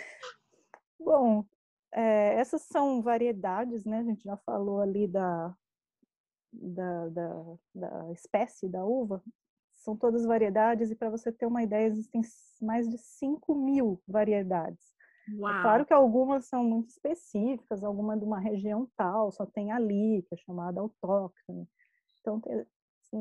[0.99, 1.45] Bom,
[1.93, 3.99] é, essas são variedades, né?
[3.99, 5.55] A gente já falou ali da,
[6.61, 9.21] da, da, da espécie da uva,
[9.73, 12.21] são todas variedades, e para você ter uma ideia, existem
[12.61, 14.95] mais de 5 mil variedades.
[15.27, 20.23] É claro que algumas são muito específicas, alguma de uma região tal, só tem ali,
[20.27, 21.67] que é chamada autóctone.
[22.19, 22.41] Então,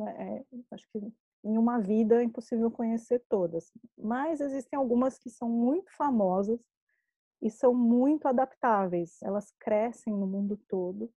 [0.08, 1.12] é, acho que
[1.44, 3.70] em uma vida é impossível conhecer todas.
[3.96, 6.60] Mas existem algumas que são muito famosas
[7.42, 9.22] e são muito adaptáveis.
[9.22, 11.10] Elas crescem no mundo todo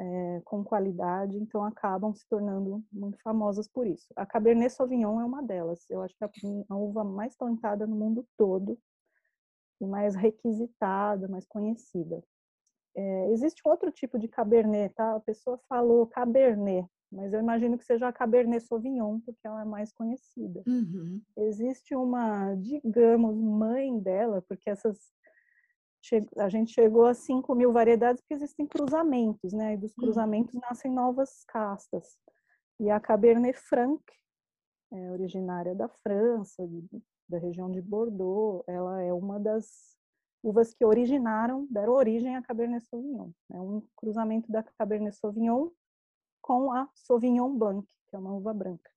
[0.00, 4.06] é, com qualidade, então acabam se tornando muito famosas por isso.
[4.16, 5.84] A Cabernet Sauvignon é uma delas.
[5.90, 6.30] Eu acho que é
[6.68, 8.78] a uva mais plantada no mundo todo
[9.80, 12.22] e mais requisitada, mais conhecida.
[12.96, 15.16] É, existe outro tipo de Cabernet, tá?
[15.16, 19.64] A pessoa falou Cabernet, mas eu imagino que seja a Cabernet Sauvignon, porque ela é
[19.64, 20.62] mais conhecida.
[20.66, 21.20] Uhum.
[21.36, 24.98] Existe uma, digamos, mãe dela, porque essas
[26.36, 29.74] a gente chegou a 5 mil variedades porque existem cruzamentos, né?
[29.74, 30.04] E dos uhum.
[30.04, 32.18] cruzamentos nascem novas castas.
[32.80, 34.02] E a Cabernet Franc,
[34.92, 36.66] é originária da França,
[37.28, 39.96] da região de Bordeaux, ela é uma das
[40.42, 43.30] uvas que originaram, deram origem à Cabernet Sauvignon.
[43.52, 45.70] É um cruzamento da Cabernet Sauvignon
[46.40, 48.90] com a Sauvignon Blanc, que é uma uva branca.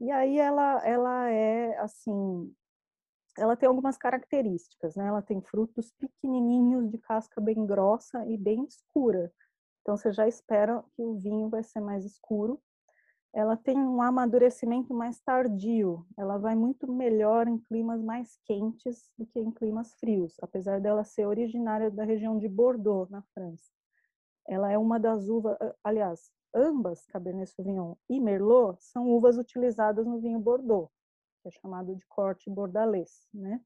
[0.00, 2.54] E aí ela, ela é, assim,
[3.38, 5.06] ela tem algumas características, né?
[5.06, 9.32] Ela tem frutos pequenininhos, de casca bem grossa e bem escura.
[9.82, 12.60] Então você já espera que o vinho vai ser mais escuro.
[13.34, 16.06] Ela tem um amadurecimento mais tardio.
[16.18, 21.04] Ela vai muito melhor em climas mais quentes do que em climas frios, apesar dela
[21.04, 23.70] ser originária da região de Bordeaux, na França.
[24.48, 30.20] Ela é uma das uvas, aliás, ambas Cabernet Sauvignon e Merlot são uvas utilizadas no
[30.20, 30.90] vinho Bordeaux
[31.46, 33.60] que é chamado de corte bordalês, né?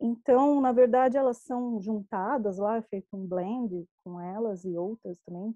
[0.00, 5.18] Então, na verdade, elas são juntadas lá, é feito um blend com elas e outras
[5.26, 5.54] também,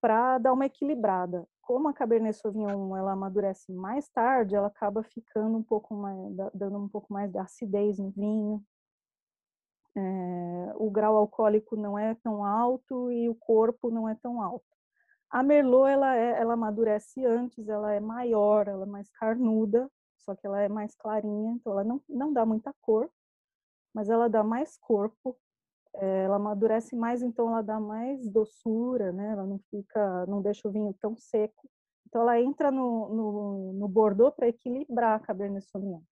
[0.00, 1.46] para dar uma equilibrada.
[1.62, 6.76] Como a Cabernet Sauvignon ela amadurece mais tarde, ela acaba ficando um pouco mais, dando
[6.76, 8.62] um pouco mais de acidez no vinho.
[9.96, 14.66] É, o grau alcoólico não é tão alto e o corpo não é tão alto.
[15.34, 20.32] A Merlot, ela, é, ela amadurece antes, ela é maior, ela é mais carnuda, só
[20.32, 23.10] que ela é mais clarinha, então ela não, não dá muita cor,
[23.92, 25.36] mas ela dá mais corpo,
[25.96, 29.32] é, ela amadurece mais, então ela dá mais doçura, né?
[29.32, 31.68] Ela não fica, não deixa o vinho tão seco.
[32.06, 36.02] Então ela entra no, no, no Bordeaux para equilibrar a Cabernet Sauvignon.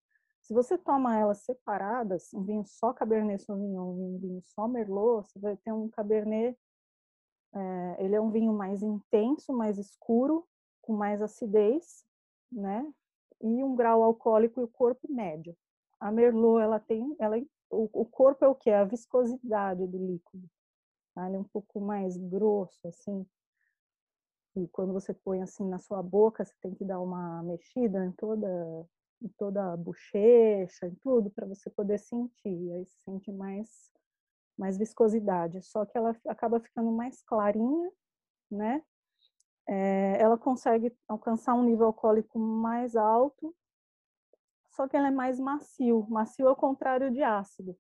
[0.41, 5.39] Se você toma elas separadas, um vinho só Cabernet Sauvignon, um vinho só Merlot, você
[5.39, 6.59] vai ter um Cabernet,
[7.55, 10.47] é, ele é um vinho mais intenso, mais escuro,
[10.81, 12.05] com mais acidez,
[12.51, 12.91] né?
[13.41, 15.57] E um grau alcoólico e o corpo médio.
[16.01, 17.37] A Merlot, ela tem, ela
[17.71, 18.71] o, o corpo é o que?
[18.71, 20.49] É a viscosidade do líquido.
[21.15, 21.27] Tá?
[21.27, 23.27] Ele é um pouco mais grosso, assim.
[24.55, 28.13] E quando você põe assim na sua boca, você tem que dar uma mexida em
[28.13, 28.87] toda,
[29.23, 32.73] em toda a bochecha, em tudo, para você poder sentir.
[32.73, 33.91] Aí você sente mais,
[34.63, 35.61] mais viscosidade.
[35.63, 37.91] Só que ela acaba ficando mais clarinha,
[38.51, 38.83] né?
[39.69, 43.55] É, ela consegue alcançar um nível alcoólico mais alto
[44.73, 46.07] só que ele é mais macio.
[46.09, 47.77] Macio ao contrário de ácido.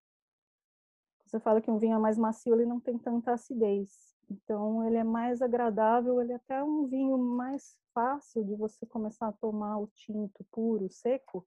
[1.24, 4.14] Você fala que um vinho é mais macio, ele não tem tanta acidez.
[4.30, 9.28] Então, ele é mais agradável, ele é até um vinho mais fácil de você começar
[9.28, 11.46] a tomar o tinto puro, seco,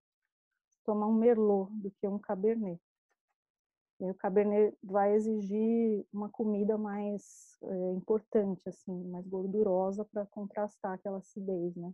[0.83, 2.81] tomar um merlot do que um cabernet.
[3.99, 10.93] E o cabernet vai exigir uma comida mais é, importante, assim, mais gordurosa para contrastar
[10.93, 11.93] aquela acidez, né?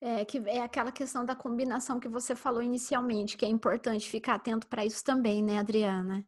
[0.00, 4.34] É, que é aquela questão da combinação que você falou inicialmente, que é importante ficar
[4.34, 6.24] atento para isso também, né, Adriana?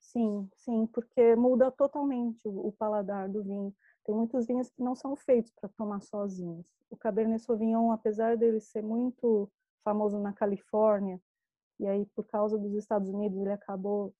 [0.00, 3.74] Sim, sim, porque muda totalmente o, o paladar do vinho.
[4.04, 6.64] Tem muitos vinhos que não são feitos para tomar sozinhos.
[6.88, 9.50] O Cabernet Sauvignon, apesar dele ser muito
[9.84, 11.20] famoso na Califórnia,
[11.78, 14.14] e aí por causa dos Estados Unidos ele acabou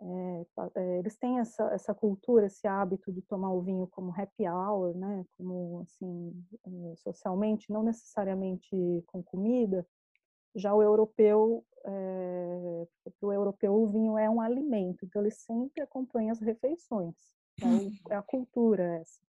[0.00, 4.94] é, eles têm essa, essa cultura, esse hábito de tomar o vinho como happy hour,
[4.94, 5.24] né?
[5.36, 9.86] Como assim, é, socialmente, não necessariamente com comida.
[10.54, 12.86] Já o europeu, é,
[13.22, 17.14] o europeu o vinho é um alimento, então ele sempre acompanha as refeições.
[17.62, 19.25] É, é a cultura essa.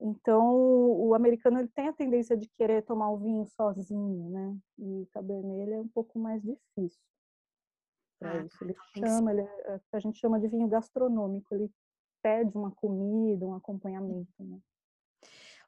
[0.00, 4.56] Então, o americano ele tem a tendência de querer tomar o vinho sozinho, né?
[4.78, 7.00] E o cabernet é um pouco mais difícil
[8.24, 8.64] ah, isso.
[8.64, 11.70] Ele então chama, ele, é, a gente chama de vinho gastronômico, ele
[12.22, 14.32] pede uma comida, um acompanhamento.
[14.38, 14.58] Né?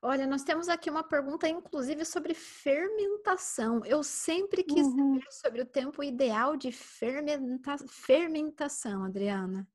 [0.02, 3.84] Olha, nós temos aqui uma pergunta, inclusive, sobre fermentação.
[3.84, 5.14] Eu sempre quis uhum.
[5.14, 9.68] saber sobre o tempo ideal de fermenta fermentação, Adriana.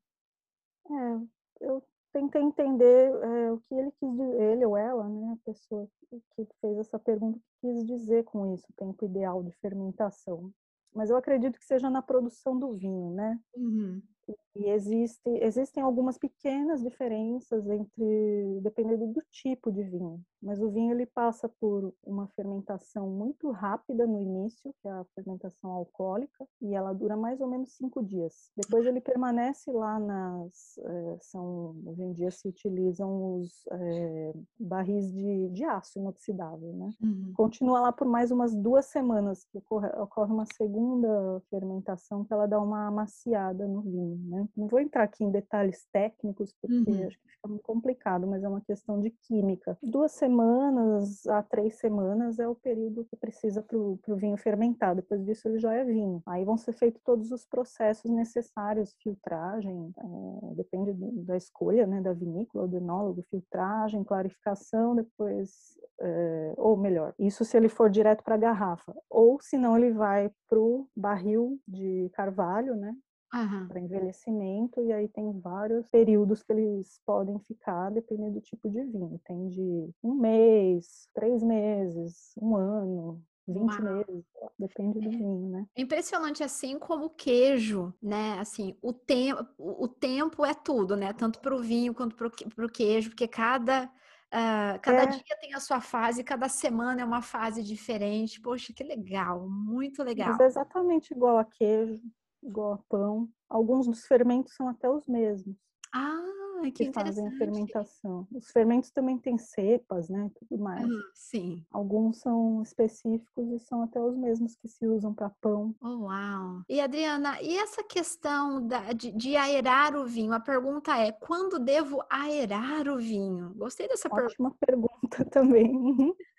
[0.89, 5.45] É, eu tentei entender é, o que ele quis dizer, ele ou ela, né, a
[5.45, 5.88] pessoa
[6.36, 10.51] que fez essa pergunta, quis dizer com isso, o tempo ideal de fermentação
[10.93, 13.39] mas eu acredito que seja na produção do vinho, né?
[13.55, 14.01] Uhum.
[14.28, 20.22] E existe, existem algumas pequenas diferenças entre, dependendo do tipo de vinho.
[20.41, 25.06] Mas o vinho ele passa por uma fermentação muito rápida no início, que é a
[25.16, 28.52] fermentação alcoólica, e ela dura mais ou menos cinco dias.
[28.58, 35.12] Depois ele permanece lá nas, é, são hoje em dia se utilizam os é, barris
[35.12, 36.89] de, de aço inoxidável, né?
[37.02, 37.34] Uhum.
[37.36, 42.47] Continua lá por mais umas duas semanas, que ocorre, ocorre uma segunda fermentação que ela
[42.47, 44.41] dá uma amaciada no vinho, né?
[44.56, 47.08] Não vou entrar aqui em detalhes técnicos, porque uhum.
[47.08, 49.78] acho que fica muito complicado, mas é uma questão de química.
[49.82, 54.96] Duas semanas a três semanas é o período que precisa para o vinho fermentar.
[54.96, 56.22] Depois disso, ele já é vinho.
[56.26, 60.94] Aí vão ser feitos todos os processos necessários, filtragem, é, depende
[61.26, 67.58] da escolha né, da vinícola, do enólogo, filtragem, clarificação, depois, é, ou melhor, isso se
[67.58, 72.10] ele for direto para a garrafa, ou se não, ele vai para o barril de
[72.14, 72.96] carvalho, né?
[73.34, 73.68] Uhum.
[73.68, 78.84] para envelhecimento, e aí tem vários períodos que eles podem ficar, dependendo do tipo de
[78.84, 79.20] vinho.
[79.26, 83.82] Tem de um mês, três meses, um ano, 20 Uau.
[83.82, 84.26] meses,
[84.58, 85.66] depende do vinho, né?
[85.76, 88.38] Impressionante assim como o queijo, né?
[88.40, 91.14] Assim, o tempo, o tempo é tudo, né?
[91.14, 95.08] Tanto para o vinho quanto para o queijo, porque cada uh, cada é.
[95.08, 98.40] dia tem a sua fase, cada semana é uma fase diferente.
[98.40, 100.30] Poxa, que legal, muito legal.
[100.30, 102.02] Mas é exatamente igual a queijo,
[102.44, 103.30] igual a pão.
[103.50, 105.56] Alguns dos fermentos são até os mesmos.
[105.94, 108.28] Ah, que, que fazem a fermentação.
[108.32, 110.86] Os fermentos também têm cepas, né, tudo mais.
[110.86, 111.66] Uhum, sim.
[111.72, 115.76] Alguns são específicos e são até os mesmos que se usam para pão.
[115.82, 116.62] Oh, uau!
[116.70, 120.34] E Adriana, e essa questão da, de, de, aerar o vinho?
[120.34, 123.54] A pergunta é: quando devo aerar o vinho?
[123.56, 124.34] Gostei dessa pergunta.
[124.34, 125.72] Ótima pergunta também.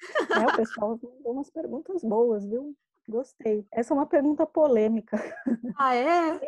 [0.30, 2.76] é, o pessoal deu umas perguntas boas, viu?
[3.12, 3.66] Gostei.
[3.70, 5.16] Essa é uma pergunta polêmica.
[5.78, 6.40] Ah, é?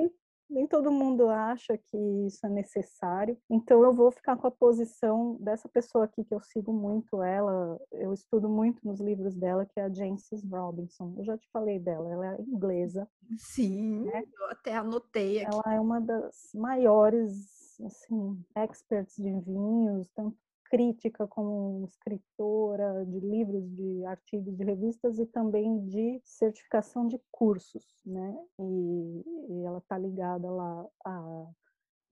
[0.55, 1.97] nem todo mundo acha que
[2.27, 3.37] isso é necessário.
[3.51, 7.79] Então eu vou ficar com a posição dessa pessoa aqui que eu sigo muito ela,
[7.93, 11.15] eu estudo muito nos livros dela, que é a Jancis Robinson.
[11.19, 13.09] Eu já te falei dela, ela é inglesa.
[13.37, 14.23] Sim, né?
[14.39, 15.55] eu até anotei aqui.
[15.55, 20.37] Ela é uma das maiores assim, experts de vinhos, tanto
[20.75, 27.85] crítica como escritora de livros, de artigos, de revistas e também de certificação de cursos,
[28.05, 28.37] né?
[28.59, 31.47] E, e ela está ligada lá à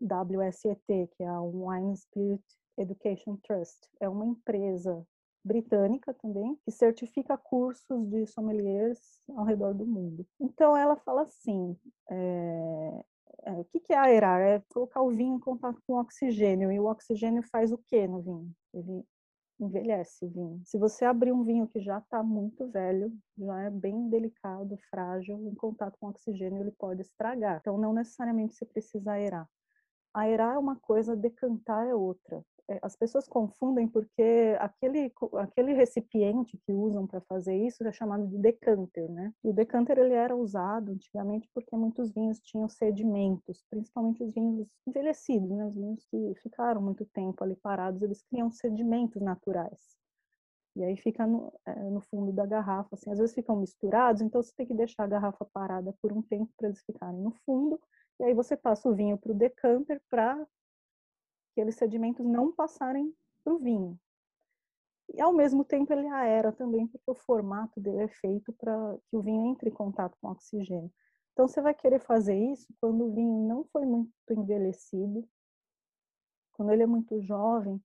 [0.01, 0.81] WSET,
[1.17, 2.45] que é a Wine Spirit
[2.79, 3.81] Education Trust.
[3.99, 5.05] É uma empresa
[5.45, 10.25] britânica também, que certifica cursos de sommeliers ao redor do mundo.
[10.39, 11.77] Então ela fala assim,
[12.09, 13.05] é,
[13.45, 14.41] é, o que, que é aerar?
[14.41, 16.71] É colocar o vinho em contato com o oxigênio.
[16.71, 18.51] E o oxigênio faz o que no vinho?
[18.73, 19.05] Ele
[19.61, 20.63] envelhece o vinho.
[20.65, 25.39] Se você abrir um vinho que já está muito velho, já é bem delicado, frágil,
[25.47, 27.59] em contato com oxigênio ele pode estragar.
[27.61, 29.49] Então não necessariamente você precisa aerar.
[30.15, 32.45] Aerar é uma coisa, decantar é outra.
[32.69, 38.27] É, as pessoas confundem porque aquele, aquele recipiente que usam para fazer isso é chamado
[38.27, 39.33] de decanter, né?
[39.43, 44.67] E o decanter ele era usado antigamente porque muitos vinhos tinham sedimentos, principalmente os vinhos
[44.87, 45.67] envelhecidos, né?
[45.67, 49.97] Os vinhos que ficaram muito tempo ali parados, eles criam sedimentos naturais.
[50.75, 54.43] E aí fica no, é, no, fundo da garrafa, assim, às vezes ficam misturados, então
[54.43, 57.79] você tem que deixar a garrafa parada por um tempo para eles ficarem no fundo,
[58.23, 60.47] e aí você passa o vinho para o decanter para
[61.51, 63.13] aqueles sedimentos não passarem
[63.43, 63.99] para o vinho.
[65.13, 69.17] E ao mesmo tempo ele aera também, porque o formato dele é feito para que
[69.17, 70.91] o vinho entre em contato com o oxigênio.
[71.33, 75.29] Então você vai querer fazer isso quando o vinho não foi muito envelhecido,
[76.53, 77.83] quando ele é muito jovem,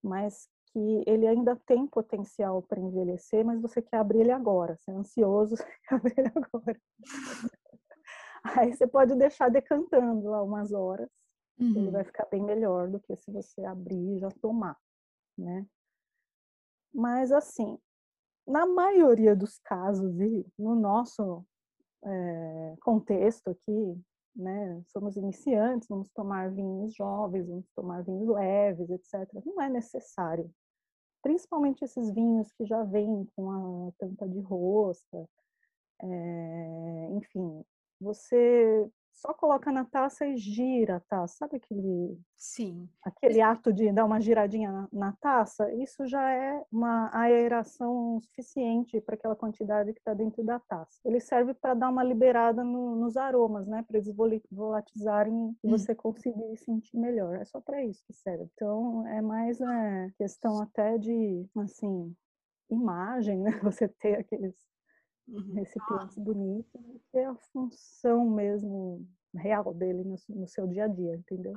[0.00, 4.92] mas que ele ainda tem potencial para envelhecer, mas você quer abrir ele agora, você
[4.92, 6.80] é ansioso, você quer abrir ele agora.
[8.60, 11.08] Aí você pode deixar decantando lá umas horas,
[11.58, 11.76] Uhum.
[11.76, 14.76] Ele vai ficar bem melhor do que se você abrir e já tomar,
[15.38, 15.66] né?
[16.92, 17.78] Mas assim,
[18.46, 21.44] na maioria dos casos e no nosso
[22.04, 24.00] é, contexto aqui,
[24.34, 29.28] né, somos iniciantes, vamos tomar vinhos jovens, vamos tomar vinhos leves, etc.
[29.44, 30.50] Não é necessário.
[31.22, 35.28] Principalmente esses vinhos que já vêm com a tampa de rosca,
[36.02, 37.64] é, enfim,
[38.04, 41.36] você só coloca na taça e gira a taça.
[41.38, 42.88] Sabe aquele, Sim.
[43.02, 45.72] aquele ato de dar uma giradinha na, na taça?
[45.72, 51.00] Isso já é uma aeração suficiente para aquela quantidade que está dentro da taça.
[51.04, 53.82] Ele serve para dar uma liberada no, nos aromas, né?
[53.86, 54.12] Para eles
[54.50, 55.70] volatizarem e hum.
[55.70, 57.36] você conseguir sentir melhor.
[57.36, 58.46] É só para isso que serve.
[58.54, 62.14] Então, é mais é, questão até de, assim,
[62.68, 63.50] imagem, né?
[63.62, 64.54] Você ter aqueles
[65.28, 65.54] uhum.
[65.54, 71.16] recipientes bonitos, que é a função mesmo real dele no, no, seu dia a dia,
[71.16, 71.54] entendeu?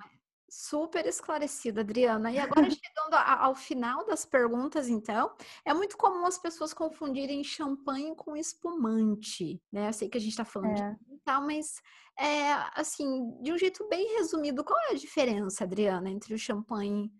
[0.50, 2.32] Super esclarecida, Adriana.
[2.32, 8.16] E agora, chegando ao final das perguntas, então, é muito comum as pessoas confundirem champanhe
[8.16, 9.90] com espumante, né?
[9.90, 10.98] Eu sei que a gente está falando é.
[11.08, 11.82] de tal, mas,
[12.18, 17.12] é, assim, de um jeito bem resumido, qual é a diferença, Adriana, entre o champanhe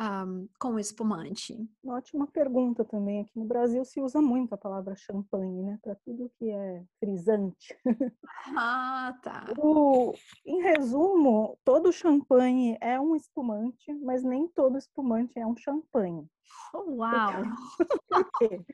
[0.00, 1.54] um, com espumante?
[1.84, 3.20] Uma ótima pergunta também.
[3.20, 5.78] Aqui no Brasil se usa muito a palavra champanhe, né?
[5.82, 7.76] Para tudo que é frisante.
[8.56, 9.52] Ah, tá.
[9.58, 10.14] O,
[10.46, 16.26] em resumo, todo champanhe é um espumante, mas nem todo espumante é um champanhe.
[16.74, 17.32] Oh, uau!
[18.08, 18.64] Por quê?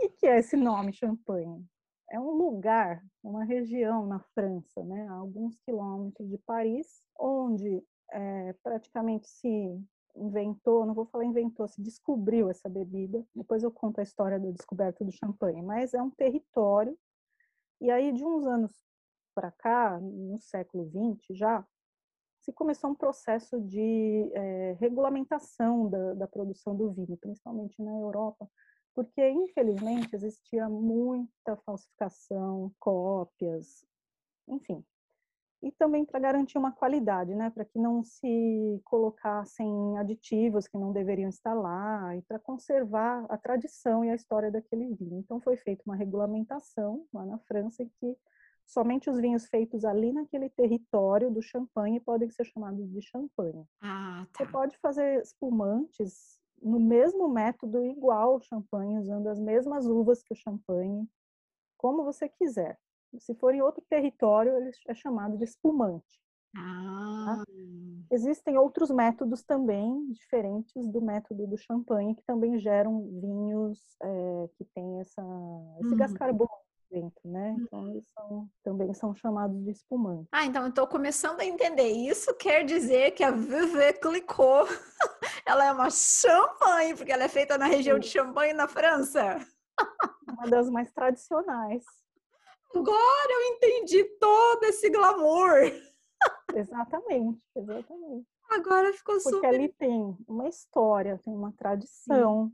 [0.00, 1.64] O que é esse nome champanhe?
[2.10, 7.82] É um lugar, uma região na França, né, a alguns quilômetros de Paris, onde
[8.12, 9.82] é, praticamente se
[10.16, 13.24] inventou, não vou falar inventou, se descobriu essa bebida.
[13.34, 16.96] Depois eu conto a história da descoberta do champanhe, mas é um território.
[17.80, 18.72] E aí, de uns anos
[19.34, 21.66] para cá, no século XX já,
[22.40, 28.48] se começou um processo de é, regulamentação da, da produção do vinho, principalmente na Europa,
[28.94, 33.84] porque infelizmente existia muita falsificação, cópias,
[34.48, 34.82] enfim,
[35.66, 40.92] e também para garantir uma qualidade, né, para que não se colocassem aditivos que não
[40.92, 45.18] deveriam estar lá e para conservar a tradição e a história daquele vinho.
[45.18, 48.16] Então foi feita uma regulamentação lá na França em que
[48.64, 53.66] somente os vinhos feitos ali naquele território do champanhe podem ser chamados de champanhe.
[53.80, 54.44] Ah, tá.
[54.44, 60.32] Você pode fazer espumantes no mesmo método igual ao champanhe, usando as mesmas uvas que
[60.32, 61.08] o champanhe,
[61.76, 62.78] como você quiser.
[63.18, 66.20] Se for em outro território, ele é chamado de espumante.
[66.54, 66.60] Tá?
[66.60, 67.44] Ah.
[67.44, 67.52] Tá?
[68.10, 74.64] Existem outros métodos também, diferentes do método do champanhe, que também geram vinhos é, que
[74.74, 75.22] têm essa,
[75.80, 75.96] esse uhum.
[75.96, 77.50] gás carbônico, dentro, né?
[77.50, 77.64] Uhum.
[77.64, 80.28] Então eles são, também são chamados de espumante.
[80.30, 81.88] Ah, então eu estou começando a entender.
[81.88, 84.66] Isso quer dizer que a Vive clicou.
[85.44, 88.00] ela é uma champanhe, porque ela é feita na região Sim.
[88.00, 89.38] de Champagne, na França.
[90.28, 91.84] Uma das mais tradicionais.
[92.74, 95.72] Agora eu entendi todo esse glamour.
[96.54, 98.26] Exatamente, exatamente.
[98.50, 99.40] Agora ficou Porque super.
[99.40, 102.52] Porque ali tem uma história, tem uma tradição.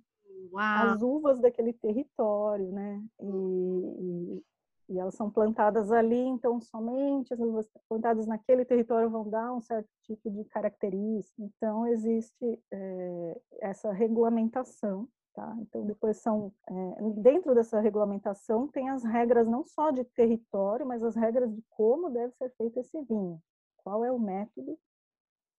[0.52, 0.86] Uau.
[0.86, 3.02] As uvas daquele território, né?
[3.20, 4.44] E, e,
[4.88, 9.60] e, elas são plantadas ali, então somente as uvas plantadas naquele território vão dar um
[9.60, 11.42] certo tipo de característica.
[11.42, 15.56] Então existe é, essa regulamentação Tá?
[15.60, 21.02] Então, depois são, é, dentro dessa regulamentação, tem as regras não só de território, mas
[21.02, 23.42] as regras de como deve ser feito esse vinho.
[23.78, 24.78] Qual é o método,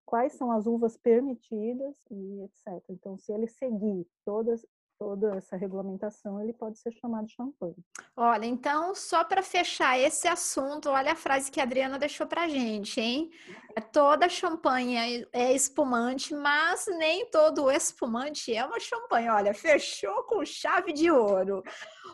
[0.06, 2.84] quais são as uvas permitidas e etc.
[2.90, 4.64] Então, se ele seguir todas,
[5.04, 7.76] toda essa regulamentação, ele pode ser chamado de champanhe.
[8.16, 12.48] Olha, então, só para fechar esse assunto, olha a frase que a Adriana deixou para
[12.48, 13.30] gente, hein?
[13.76, 19.28] É, toda champanhe é espumante, mas nem todo espumante é uma champanhe.
[19.28, 21.62] Olha, fechou com chave de ouro.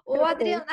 [0.06, 0.66] Ô, Adriana,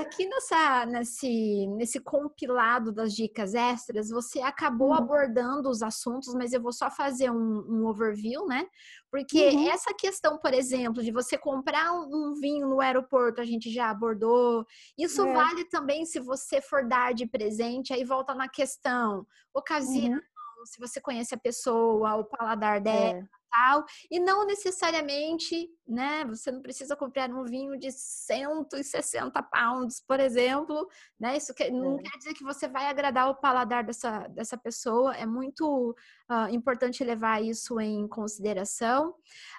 [0.00, 4.94] aqui nessa, nesse, nesse compilado das dicas extras, você acabou hum.
[4.94, 8.66] abordando os assuntos, mas eu vou só fazer um, um overview, né?
[9.10, 9.70] Porque uhum.
[9.70, 14.66] essa questão, por exemplo, de você comprar um, vinho no aeroporto, a gente já abordou.
[14.98, 15.32] Isso é.
[15.32, 20.20] vale também se você for dar de presente, aí volta na questão, ocasião, uhum.
[20.66, 23.18] Se você conhece a pessoa, o paladar dela.
[23.18, 26.24] É tal, e não necessariamente, né?
[26.26, 30.88] Você não precisa comprar um vinho de 160 pounds, por exemplo,
[31.18, 31.36] né?
[31.36, 32.02] Isso que, não é.
[32.02, 35.94] quer dizer que você vai agradar o paladar dessa, dessa pessoa, é muito
[36.30, 39.14] uh, importante levar isso em consideração.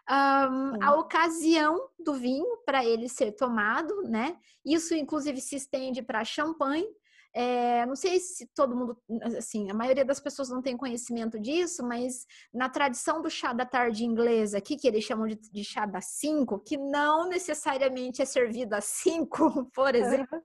[0.09, 4.37] Um, a ocasião do vinho para ele ser tomado, né?
[4.65, 6.87] Isso, inclusive, se estende para champanhe,
[7.33, 8.97] é, não sei se todo mundo,
[9.37, 13.65] assim, a maioria das pessoas não tem conhecimento disso, mas na tradição do chá da
[13.65, 18.25] tarde inglesa, aqui que eles chamam de, de chá das cinco, que não necessariamente é
[18.25, 20.41] servido às cinco, por exemplo.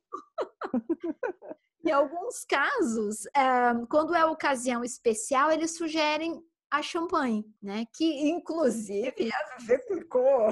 [1.85, 7.87] em alguns casos, é, quando é ocasião especial, eles sugerem a champanhe, né?
[7.95, 10.51] Que inclusive a Vivi clicou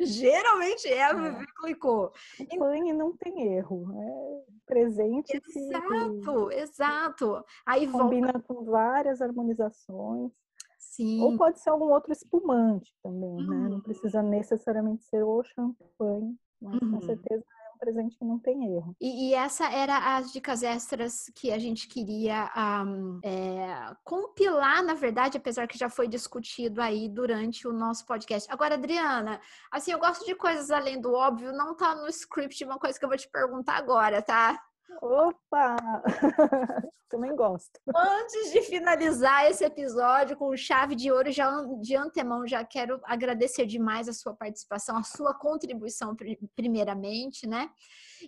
[0.00, 2.12] Geralmente é a Vivi clicou.
[2.36, 3.86] Champanhe não tem erro.
[4.00, 7.44] É presente exato, que, exato.
[7.66, 8.46] Aí combina volta...
[8.46, 10.32] com várias harmonizações.
[10.78, 11.20] Sim.
[11.22, 13.46] Ou pode ser algum outro espumante também, uhum.
[13.46, 13.68] né?
[13.68, 13.80] Não uhum.
[13.80, 16.92] precisa necessariamente ser o champanhe, mas uhum.
[16.92, 17.44] com certeza
[17.84, 18.96] presente que não tem erro.
[18.98, 22.50] E, e essa era as dicas extras que a gente queria
[22.86, 28.50] um, é, compilar, na verdade, apesar que já foi discutido aí durante o nosso podcast.
[28.50, 29.38] Agora, Adriana,
[29.70, 33.04] assim, eu gosto de coisas além do óbvio, não tá no script uma coisa que
[33.04, 34.58] eu vou te perguntar agora, tá?
[35.00, 35.76] Opa!
[37.08, 37.78] Também gosto.
[37.94, 41.48] Antes de finalizar esse episódio com chave de ouro, já
[41.80, 46.16] de antemão já quero agradecer demais a sua participação, a sua contribuição
[46.56, 47.70] primeiramente, né?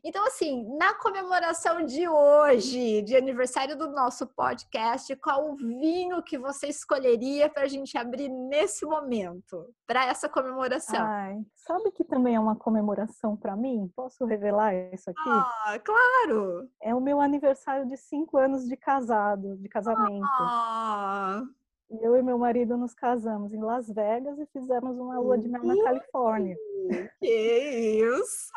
[0.04, 6.38] Então, assim, na comemoração de hoje, de aniversário do nosso podcast, qual o vinho que
[6.38, 11.04] você escolheria para a gente abrir nesse momento, para essa comemoração?
[11.04, 13.90] Ai, sabe que também é uma comemoração para mim?
[13.94, 15.28] Posso revelar isso aqui?
[15.28, 16.68] Ah, claro!
[16.80, 20.26] É o meu aniversário de cinco anos de casado, de casamento.
[20.40, 21.42] Ah.
[21.88, 25.62] Eu e meu marido nos casamos em Las Vegas e fizemos uma lua de mel
[25.62, 26.56] na Califórnia.
[27.20, 28.52] Que isso!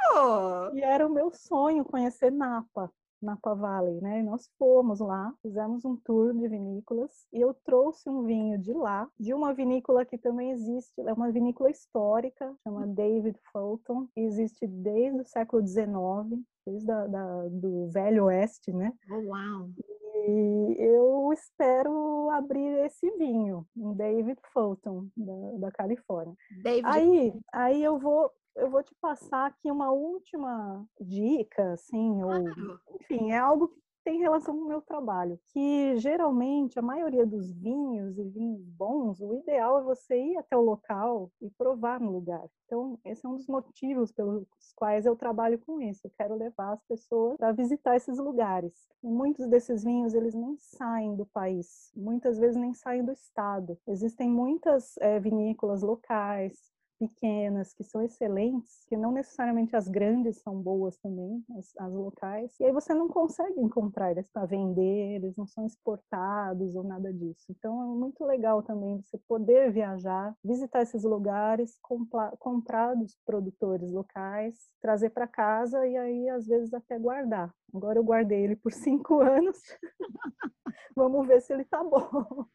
[0.74, 4.20] E era o meu sonho conhecer Napa, Napa Valley, né?
[4.20, 8.74] E nós fomos lá, fizemos um tour de vinícolas e eu trouxe um vinho de
[8.74, 14.66] lá, de uma vinícola que também existe, é uma vinícola histórica, chama David Fulton, existe
[14.66, 18.92] desde o século XIX, desde a, da, do Velho Oeste, né?
[19.12, 19.70] Oh, uau!
[20.30, 26.36] E eu espero abrir esse vinho, um David Fulton, da, da Califórnia.
[26.62, 26.86] David...
[26.86, 32.50] Aí, aí eu vou eu vou te passar aqui uma última dica, assim, ou
[33.00, 33.80] enfim, é algo que
[34.10, 39.22] tem relação com o meu trabalho, que geralmente a maioria dos vinhos e vinhos bons,
[39.22, 42.44] o ideal é você ir até o local e provar no lugar.
[42.66, 46.08] Então, esse é um dos motivos pelos quais eu trabalho com isso.
[46.08, 48.74] Eu quero levar as pessoas para visitar esses lugares.
[49.04, 53.78] Muitos desses vinhos, eles nem saem do país, muitas vezes nem saem do estado.
[53.88, 56.58] Existem muitas é, vinícolas locais,
[57.00, 62.60] pequenas que são excelentes, que não necessariamente as grandes são boas também, as, as locais.
[62.60, 67.14] E aí você não consegue encontrar eles para vender, eles não são exportados ou nada
[67.14, 67.46] disso.
[67.50, 73.92] Então é muito legal também você poder viajar, visitar esses lugares, comprar, comprar dos produtores
[73.92, 77.54] locais, trazer para casa e aí às vezes até guardar.
[77.74, 79.58] Agora eu guardei ele por cinco anos.
[80.96, 82.46] Vamos ver se ele tá bom.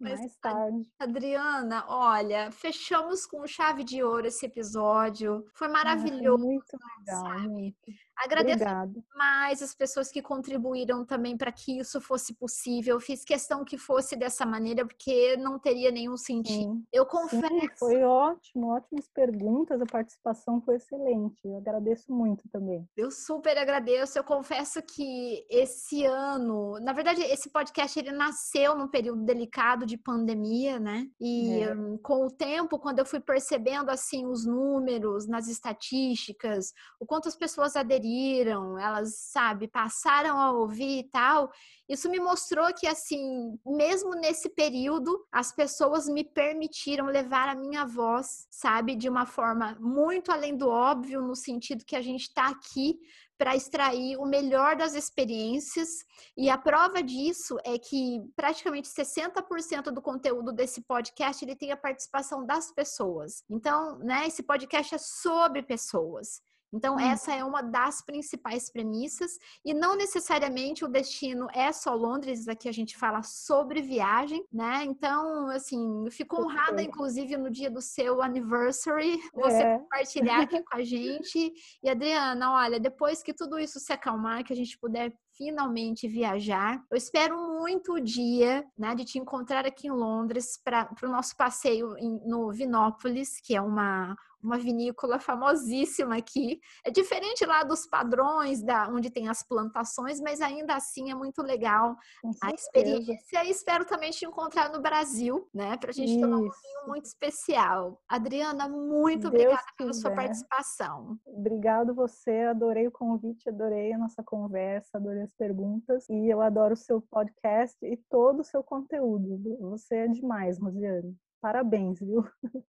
[0.00, 0.90] Mas, Mais tarde.
[0.98, 5.44] Adriana, olha, fechamos com chave de ouro esse episódio.
[5.52, 6.42] Foi maravilhoso.
[6.42, 7.22] Ah, muito legal.
[7.22, 7.76] Sabe?
[8.22, 9.04] Agradeço Obrigada.
[9.16, 13.00] mais as pessoas que contribuíram também para que isso fosse possível.
[13.00, 16.74] Fiz questão que fosse dessa maneira, porque não teria nenhum sentido.
[16.74, 16.84] Sim.
[16.92, 17.48] Eu confesso.
[17.48, 21.40] Sim, foi ótimo, ótimas perguntas, a participação foi excelente.
[21.44, 22.86] Eu agradeço muito também.
[22.94, 24.18] Eu super agradeço.
[24.18, 29.96] Eu confesso que esse ano, na verdade, esse podcast ele nasceu num período delicado de
[29.96, 31.06] pandemia, né?
[31.18, 31.74] E é.
[31.74, 37.26] um, com o tempo, quando eu fui percebendo assim os números nas estatísticas, o quanto
[37.26, 41.50] as pessoas aderiram aderiram, elas, sabe, passaram a ouvir e tal.
[41.88, 47.84] Isso me mostrou que, assim, mesmo nesse período, as pessoas me permitiram levar a minha
[47.84, 52.48] voz, sabe, de uma forma muito além do óbvio, no sentido que a gente está
[52.48, 52.98] aqui
[53.36, 55.88] para extrair o melhor das experiências.
[56.36, 61.76] E a prova disso é que praticamente 60% do conteúdo desse podcast ele tem a
[61.76, 63.42] participação das pessoas.
[63.48, 66.42] Então, né, esse podcast é sobre pessoas.
[66.72, 67.00] Então, hum.
[67.00, 72.68] essa é uma das principais premissas, e não necessariamente o destino é só Londres, aqui
[72.68, 74.84] a gente fala sobre viagem, né?
[74.84, 79.78] Então, assim, fico honrada, inclusive, no dia do seu anniversary, você é.
[79.78, 81.52] compartilhar aqui com a gente.
[81.82, 86.82] E, Adriana, olha, depois que tudo isso se acalmar, que a gente puder finalmente viajar.
[86.90, 91.34] Eu espero muito o dia né, de te encontrar aqui em Londres para o nosso
[91.34, 96.60] passeio em, no Vinópolis, que é uma, uma vinícola famosíssima aqui.
[96.84, 101.42] É diferente lá dos padrões da onde tem as plantações, mas ainda assim é muito
[101.42, 101.96] legal
[102.42, 103.44] a experiência.
[103.44, 105.76] E espero também te encontrar no Brasil, né?
[105.76, 106.20] Para a gente Isso.
[106.20, 108.00] tomar um vinho muito especial.
[108.08, 111.18] Adriana, muito Deus obrigada pela sua participação.
[111.26, 116.74] Obrigado você, adorei o convite, adorei a nossa conversa, adorei as perguntas e eu adoro
[116.74, 119.38] o seu podcast e todo o seu conteúdo.
[119.70, 121.16] Você é demais, Rosiane.
[121.40, 122.24] Parabéns, viu?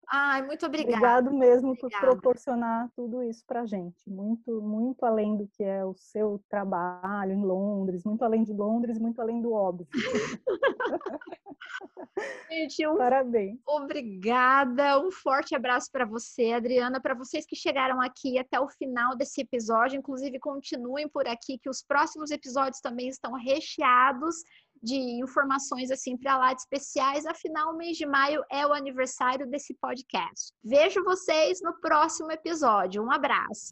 [0.10, 0.96] Ai, muito obrigada.
[0.96, 2.06] Obrigado mesmo obrigada.
[2.06, 4.10] por proporcionar tudo isso para gente.
[4.10, 8.98] Muito, muito além do que é o seu trabalho em Londres, muito além de Londres,
[8.98, 9.88] muito além do óbvio.
[12.50, 12.98] Gente, um...
[12.98, 13.60] parabéns.
[13.66, 15.00] Obrigada.
[15.00, 19.42] Um forte abraço para você, Adriana, para vocês que chegaram aqui até o final desse
[19.42, 19.98] episódio.
[19.98, 24.36] Inclusive, continuem por aqui, que os próximos episódios também estão recheados
[24.82, 27.26] de informações assim para lá de especiais.
[27.26, 30.54] Afinal, o mês de maio é o aniversário desse podcast.
[30.64, 33.04] Vejo vocês no próximo episódio.
[33.04, 33.70] Um abraço.